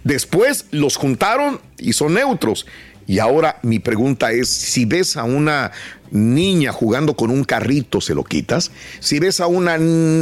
Después 0.03 0.65
los 0.71 0.97
juntaron 0.97 1.61
y 1.77 1.93
son 1.93 2.15
neutros. 2.15 2.65
Y 3.07 3.19
ahora 3.19 3.59
mi 3.63 3.79
pregunta 3.79 4.31
es, 4.31 4.49
si 4.49 4.85
ves 4.85 5.17
a 5.17 5.23
una 5.23 5.71
niña 6.13 6.71
jugando 6.71 7.15
con 7.15 7.29
un 7.31 7.43
carrito, 7.43 7.99
se 7.99 8.13
lo 8.13 8.23
quitas. 8.23 8.71
Si 8.99 9.19
ves 9.19 9.41
a, 9.41 9.47
una, 9.47 9.73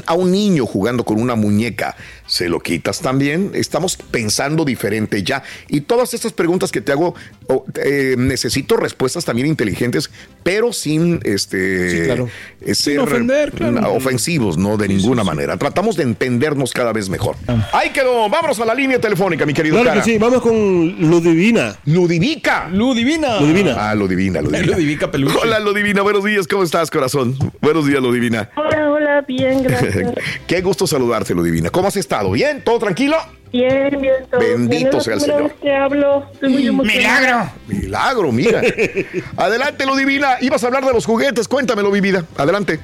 a 0.05 0.13
un 0.13 0.31
niño 0.31 0.65
jugando 0.65 1.03
con 1.03 1.19
una 1.21 1.35
muñeca, 1.35 1.95
se 2.25 2.47
lo 2.49 2.59
quitas 2.61 3.01
también. 3.01 3.51
Estamos 3.53 3.97
pensando 3.97 4.63
diferente 4.65 5.21
ya. 5.21 5.43
Y 5.67 5.81
todas 5.81 6.13
estas 6.13 6.31
preguntas 6.31 6.71
que 6.71 6.79
te 6.79 6.93
hago, 6.93 7.13
oh, 7.47 7.65
eh, 7.83 8.15
necesito 8.17 8.77
respuestas 8.77 9.25
también 9.25 9.47
inteligentes, 9.47 10.09
pero 10.43 10.71
sin 10.71 11.19
este 11.23 11.89
Sí, 11.91 12.01
claro. 12.05 12.29
eh, 12.61 12.73
ser 12.73 12.99
ofender, 12.99 13.51
claro. 13.51 13.81
mm, 13.81 13.85
ofensivos, 13.97 14.57
no 14.57 14.77
de 14.77 14.87
ninguna 14.87 15.25
manera. 15.25 15.57
Tratamos 15.57 15.97
de 15.97 16.03
entendernos 16.03 16.71
cada 16.71 16.93
vez 16.93 17.09
mejor. 17.09 17.35
Ahí 17.73 17.89
quedó. 17.89 18.29
Vámonos 18.29 18.59
a 18.61 18.65
la 18.65 18.73
línea 18.73 18.99
telefónica, 19.01 19.45
mi 19.45 19.53
querido 19.53 19.75
Claro 19.75 19.89
cara. 19.89 20.01
que 20.01 20.09
sí, 20.09 20.17
vamos 20.17 20.41
con 20.41 20.95
Ludivina. 21.09 21.75
Ludivica. 21.85 22.69
Ludivina. 22.69 23.41
Ludivina. 23.41 23.75
Ah, 23.89 23.93
Ludivina, 23.93 24.41
Ludivina. 24.41 24.73
Ludivica 24.77 25.11
peluche. 25.11 25.37
Hola, 25.41 25.59
Ludivina. 25.59 25.80
Buenos 25.81 26.23
días. 26.23 26.47
¿Cómo 26.47 26.61
estás, 26.61 26.91
corazón? 26.91 27.35
Buenos 27.59 27.87
días, 27.87 27.99
Ludivina. 28.01 28.51
Hola, 28.55 28.91
hola, 28.91 29.21
bien, 29.27 29.63
gracias. 29.63 30.13
Qué 30.45 30.61
gusto 30.61 30.85
saludarte, 30.85 31.33
Ludivina. 31.33 31.71
¿Cómo 31.71 31.87
has 31.87 31.97
estado? 31.97 32.29
¿Bien? 32.31 32.63
¿Todo 32.63 32.77
tranquilo? 32.77 33.17
Bien, 33.51 33.89
bien, 33.99 34.13
todo 34.29 34.39
Bendito 34.41 34.89
bien. 34.91 35.01
sea 35.01 35.13
el 35.15 35.21
Señor. 35.21 35.51
que 35.55 35.75
hablo, 35.75 36.23
estoy 36.33 36.49
muy 36.53 36.67
emocionada. 36.67 37.53
Milagro, 37.67 38.31
mira. 38.31 38.61
Adelante, 39.37 39.87
Ludivina. 39.87 40.35
Ibas 40.39 40.63
a 40.63 40.67
hablar 40.67 40.85
de 40.85 40.93
los 40.93 41.05
juguetes. 41.07 41.47
Cuéntamelo, 41.47 41.89
mi 41.89 41.99
vida. 41.99 42.25
Adelante. 42.37 42.79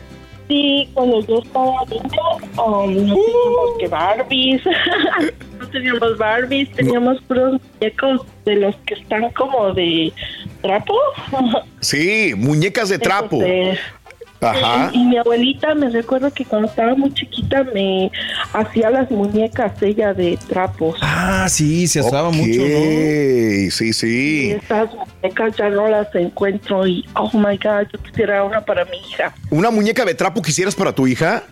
Sí, 0.47 0.89
cuando 0.95 1.19
yo 1.27 1.39
estaba 1.39 1.85
niña, 1.89 2.63
um, 2.65 2.95
no 3.05 3.13
teníamos 3.13 3.77
que 3.79 3.87
Barbies, 3.89 4.61
no 5.67 5.71
teníamos 5.71 6.17
Barbies, 6.17 6.71
teníamos 6.71 7.21
puros 7.23 7.61
muñecos 7.61 8.21
de 8.45 8.55
los 8.55 8.75
que 8.85 8.95
están 8.95 9.29
como 9.31 9.73
de 9.73 10.11
trapo. 10.61 10.95
Sí, 11.79 12.33
muñecas 12.35 12.89
de 12.89 12.99
trapo. 12.99 13.41
Entonces, 13.43 13.79
Ajá. 14.41 14.91
Y, 14.93 14.97
y 15.01 15.05
mi 15.05 15.17
abuelita 15.17 15.73
me 15.73 15.89
recuerdo 15.89 16.31
que 16.31 16.45
cuando 16.45 16.67
estaba 16.67 16.95
muy 16.95 17.13
chiquita 17.13 17.63
me 17.73 18.11
hacía 18.53 18.89
las 18.89 19.09
muñecas 19.09 19.81
ella 19.81 20.13
de 20.13 20.37
trapos. 20.47 20.99
Ah, 21.01 21.47
sí, 21.49 21.87
se 21.87 22.01
asaba 22.01 22.29
mucho, 22.29 22.61
¿no? 22.61 22.67
Sí, 22.67 23.69
Y 23.89 23.93
sí. 23.93 24.51
esas 24.51 24.89
muñecas 24.93 25.55
ya 25.57 25.69
no 25.69 25.87
las 25.87 26.13
encuentro 26.13 26.85
y 26.85 27.05
oh 27.15 27.31
my 27.33 27.57
god, 27.57 27.87
yo 27.91 27.99
quisiera 28.03 28.43
una 28.43 28.61
para 28.61 28.85
mi 28.85 28.97
hija. 29.09 29.33
¿Una 29.49 29.71
muñeca 29.71 30.05
de 30.05 30.13
trapo 30.13 30.41
quisieras 30.41 30.75
para 30.75 30.93
tu 30.93 31.07
hija? 31.07 31.43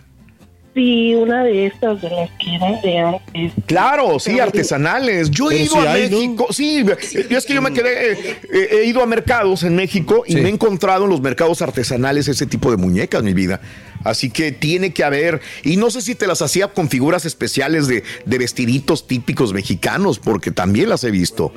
Sí, 0.76 1.14
una 1.14 1.42
de 1.42 1.68
estas 1.68 2.02
de 2.02 2.10
las 2.10 2.28
que 2.32 2.54
eran 2.54 2.78
de 2.82 2.98
antes. 2.98 3.52
Claro, 3.64 4.18
sí, 4.18 4.38
artesanales. 4.38 5.30
Yo 5.30 5.50
he 5.50 5.62
ido 5.62 5.76
a 5.80 5.92
hay, 5.92 6.10
¿no? 6.10 6.18
México, 6.18 6.46
sí, 6.50 6.84
es 7.30 7.46
que 7.46 7.54
yo 7.54 7.62
me 7.62 7.72
quedé, 7.72 8.12
eh, 8.12 8.16
eh, 8.52 8.68
he 8.72 8.84
ido 8.84 9.02
a 9.02 9.06
mercados 9.06 9.62
en 9.62 9.74
México 9.74 10.24
y 10.26 10.34
Sí. 10.34 10.40
me 10.42 10.50
he 10.50 10.52
encontrado 10.52 11.04
en 11.04 11.10
los 11.10 11.22
mercados 11.22 11.62
artesanales 11.62 12.28
ese 12.28 12.44
tipo 12.44 12.70
de 12.70 12.76
muñecas, 12.76 13.22
mi 13.22 13.32
vida. 13.32 13.62
Así 14.04 14.28
que 14.28 14.52
tiene 14.52 14.92
que 14.92 15.02
haber, 15.02 15.40
y 15.64 15.78
no 15.78 15.90
sé 15.90 16.02
si 16.02 16.14
te 16.14 16.26
las 16.26 16.42
hacía 16.42 16.68
con 16.68 16.90
figuras 16.90 17.24
especiales 17.24 17.88
de, 17.88 18.04
de 18.26 18.38
vestiditos 18.38 19.06
típicos 19.06 19.54
mexicanos, 19.54 20.18
porque 20.18 20.50
también 20.50 20.90
las 20.90 21.02
he 21.04 21.10
visto. 21.10 21.54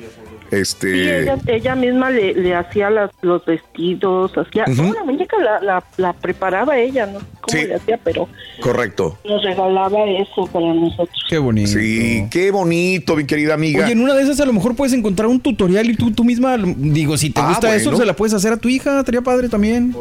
Sí, 0.50 0.56
Este, 0.56 1.20
ella, 1.22 1.38
ella 1.46 1.74
misma 1.76 2.10
le, 2.10 2.34
le 2.34 2.54
hacía 2.54 2.90
las- 2.90 3.10
los 3.22 3.44
vestidos, 3.44 4.32
hacía... 4.36 4.64
Ujú. 4.68 4.82
no, 4.82 4.92
la 4.94 5.04
muñeca 5.04 5.36
la, 5.38 5.60
la, 5.60 5.84
la 5.96 6.12
preparaba 6.12 6.76
ella, 6.78 7.06
no 7.06 7.20
sé 7.20 7.26
cómo 7.40 7.60
Sí. 7.60 7.66
le 7.68 7.74
hacía, 7.76 7.98
pero 8.02 8.28
correcto. 8.60 9.18
nos 9.24 9.42
regalaba 9.44 10.04
eso 10.10 10.46
para 10.52 10.74
nosotros. 10.74 11.16
Qué 11.28 11.38
bonito. 11.38 11.68
Sí, 11.70 12.26
qué 12.30 12.50
bonito, 12.50 13.16
mi 13.16 13.24
querida 13.24 13.54
amiga. 13.54 13.84
Oye, 13.84 13.92
en 13.92 14.00
una 14.00 14.14
de 14.14 14.22
esas 14.22 14.40
a 14.40 14.46
lo 14.46 14.52
mejor 14.52 14.74
puedes 14.74 14.92
encontrar 14.92 15.28
un 15.28 15.40
tutorial 15.40 15.88
y 15.88 15.94
tú, 15.96 16.10
tú 16.10 16.24
misma, 16.24 16.56
digo, 16.58 17.16
si 17.16 17.30
te 17.30 17.40
Ah, 17.40 17.48
gusta 17.48 17.74
eso, 17.74 17.84
bueno. 17.90 17.98
se 17.98 18.06
la 18.06 18.16
puedes 18.16 18.34
hacer 18.34 18.52
a 18.52 18.56
tu 18.56 18.68
hija, 18.68 18.98
estaría 18.98 19.22
padre 19.22 19.48
también. 19.48 19.94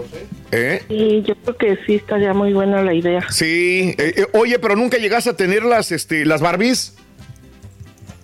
¿Eh? 0.52 0.82
Sí, 0.88 1.24
yo 1.28 1.36
creo 1.36 1.58
que 1.58 1.78
sí 1.86 1.96
estaría 1.96 2.34
muy 2.34 2.54
buena 2.54 2.82
la 2.82 2.94
idea. 2.94 3.22
Sí, 3.30 3.94
eh, 4.00 4.14
eh, 4.18 4.26
oye, 4.34 4.58
pero 4.58 4.76
nunca 4.76 4.98
llegaste 4.98 5.30
a 5.30 5.36
tener 5.36 5.64
las, 5.64 5.92
este, 5.92 6.26
las 6.26 6.42
Barbies. 6.42 6.96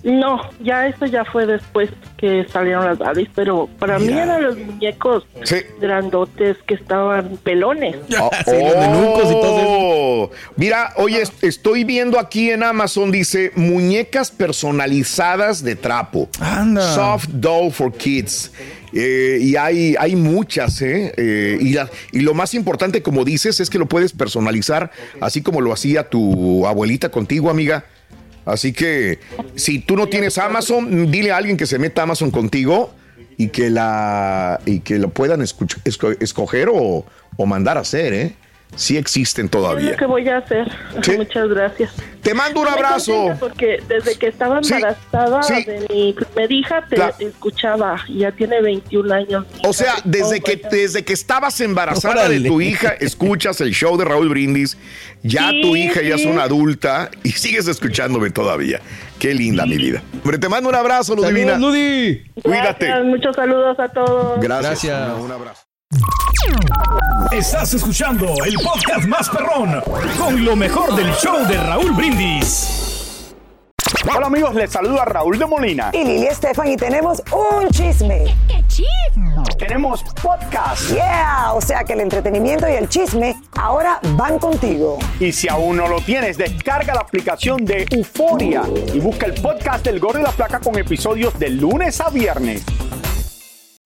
No, 0.05 0.39
ya 0.61 0.87
eso 0.87 1.07
ya 1.07 1.25
fue 1.25 1.45
después 1.47 1.89
que 2.17 2.45
salieron 2.53 2.85
las 2.85 2.97
Barbies, 2.99 3.27
pero 3.35 3.67
para 3.79 3.97
mí 3.99 4.13
eran 4.13 4.43
los 4.43 4.55
muñecos 4.57 5.25
Sí. 5.43 5.55
grandotes 5.81 6.57
que 6.67 6.75
estaban 6.75 7.37
pelones. 7.43 7.95
Oh, 8.21 8.29
Sí, 8.45 8.51
los 8.51 8.77
menucos 8.77 9.23
y 9.31 9.33
todo 9.33 9.57
eso. 9.59 9.65
oh. 9.67 10.31
Mira, 10.57 10.93
oye, 10.97 11.21
est- 11.23 11.43
estoy 11.43 11.83
viendo 11.83 12.19
aquí 12.19 12.51
en 12.51 12.61
Amazon, 12.63 13.11
dice 13.11 13.51
muñecas 13.55 14.29
personalizadas 14.31 15.63
de 15.63 15.75
trapo. 15.75 16.29
Anda. 16.39 16.93
Soft 16.93 17.27
doll 17.29 17.71
for 17.71 17.91
kids. 17.91 18.51
Eh, 18.93 19.39
y 19.41 19.55
hay, 19.55 19.95
hay 19.99 20.15
muchas, 20.15 20.81
¿eh? 20.81 21.13
Eh, 21.17 21.57
y, 21.59 21.73
la- 21.73 21.89
y 22.11 22.19
lo 22.21 22.33
más 22.33 22.53
importante, 22.53 23.01
como 23.01 23.25
dices, 23.25 23.59
es 23.59 23.69
que 23.69 23.77
lo 23.79 23.87
puedes 23.87 24.13
personalizar 24.13 24.91
así 25.19 25.41
como 25.41 25.61
lo 25.61 25.73
hacía 25.73 26.09
tu 26.09 26.65
abuelita 26.67 27.09
contigo, 27.09 27.49
amiga. 27.49 27.85
Así 28.45 28.73
que 28.73 29.19
si 29.55 29.79
tú 29.79 29.95
no 29.95 30.07
tienes 30.07 30.37
Amazon, 30.37 31.11
dile 31.11 31.31
a 31.31 31.37
alguien 31.37 31.57
que 31.57 31.65
se 31.65 31.79
meta 31.79 32.03
Amazon 32.03 32.31
contigo 32.31 32.93
y 33.37 33.49
que 33.49 33.69
la 33.69 34.59
y 34.65 34.79
que 34.81 34.99
lo 34.99 35.09
puedan 35.09 35.41
esco- 35.41 36.17
escoger 36.19 36.69
o, 36.71 37.05
o 37.37 37.45
mandar 37.45 37.77
a 37.77 37.81
hacer, 37.81 38.13
¿eh? 38.13 38.33
Sí 38.75 38.97
existen 38.97 39.45
Es 39.45 39.51
todavía. 39.51 39.91
lo 39.91 39.97
que 39.97 40.05
voy 40.05 40.27
a 40.27 40.37
hacer. 40.39 40.69
Sí. 41.01 41.11
Muchas 41.15 41.47
gracias. 41.47 41.93
Te 42.21 42.33
mando 42.33 42.59
un 42.59 42.67
abrazo. 42.67 43.33
Porque 43.39 43.81
desde 43.87 44.15
que 44.17 44.27
estaba 44.27 44.61
Sí, 44.61 44.73
embarazada 44.73 45.43
sí. 45.43 45.63
de 45.63 45.85
mi 45.89 46.11
primer 46.13 46.51
hija 46.51 46.85
te 46.89 46.95
Claro. 46.97 47.15
escuchaba. 47.19 48.03
Ya 48.09 48.33
tiene 48.33 48.61
21 48.61 49.11
años. 49.13 49.45
O 49.63 49.71
sea, 49.71 49.93
desde 50.03 50.39
Oh, 50.39 50.43
que, 50.43 50.55
vaya. 50.57 50.69
desde 50.69 51.05
que 51.05 51.13
estabas 51.13 51.61
embarazada 51.61 52.27
de 52.27 52.41
tu 52.41 52.59
hija, 52.59 52.89
escuchas 52.99 53.61
el 53.61 53.71
show 53.71 53.95
de 53.95 54.03
Raúl 54.03 54.27
Brindis. 54.27 54.77
Ya 55.23 55.51
Sí, 55.51 55.61
tu 55.61 55.75
hija 55.77 56.01
ya 56.01 56.15
es 56.15 56.21
sí. 56.23 56.27
una 56.27 56.43
adulta 56.43 57.09
y 57.23 57.29
sigues 57.31 57.67
escuchándome 57.69 58.29
todavía. 58.29 58.81
Qué 59.19 59.33
linda, 59.33 59.65
mi 59.65 59.77
vida. 59.77 60.01
Hombre, 60.21 60.37
te 60.37 60.49
mando 60.49 60.67
un 60.67 60.75
abrazo, 60.75 61.15
Ludivina. 61.15 61.53
Saludos, 61.53 61.73
Ludi. 61.75 62.23
Cuídate. 62.43 62.87
Gracias, 62.87 63.05
muchos 63.05 63.35
saludos 63.37 63.79
a 63.79 63.87
todos. 63.87 64.41
Gracias. 64.41 64.83
Gracias. 64.83 65.19
Un 65.21 65.31
abrazo. 65.31 65.61
Estás 67.31 67.73
escuchando 67.73 68.33
el 68.45 68.55
podcast 68.55 69.05
más 69.07 69.29
perrón 69.29 69.81
con 70.17 70.45
lo 70.45 70.55
mejor 70.55 70.95
del 70.95 71.11
show 71.15 71.45
de 71.47 71.57
Raúl 71.57 71.91
Brindis. 71.91 73.33
Hola 74.15 74.27
amigos, 74.27 74.53
les 74.53 74.71
saludo 74.71 75.01
a 75.01 75.05
Raúl 75.05 75.39
de 75.39 75.45
Molina. 75.45 75.89
Y 75.93 76.03
Lili 76.03 76.27
Estefan 76.27 76.67
y 76.67 76.77
tenemos 76.77 77.23
un 77.31 77.67
chisme. 77.69 78.25
¿Qué 78.47 78.63
chisme? 78.67 79.43
Tenemos 79.57 80.03
podcast. 80.21 80.91
Yeah, 80.91 81.53
o 81.53 81.61
sea 81.61 81.83
que 81.83 81.93
el 81.93 82.01
entretenimiento 82.01 82.69
y 82.69 82.73
el 82.73 82.87
chisme 82.87 83.35
ahora 83.53 83.99
van 84.15 84.37
contigo. 84.37 84.99
Y 85.19 85.31
si 85.31 85.49
aún 85.49 85.77
no 85.77 85.87
lo 85.87 86.01
tienes, 86.01 86.37
descarga 86.37 86.93
la 86.93 87.01
aplicación 87.01 87.65
de 87.65 87.85
Euforia 87.89 88.63
y 88.93 88.99
busca 88.99 89.25
el 89.25 89.33
podcast 89.41 89.83
del 89.85 89.99
Gordo 89.99 90.19
y 90.19 90.23
la 90.23 90.31
Placa 90.31 90.59
con 90.59 90.77
episodios 90.77 91.37
de 91.39 91.49
lunes 91.49 91.99
a 91.99 92.09
viernes. 92.09 92.63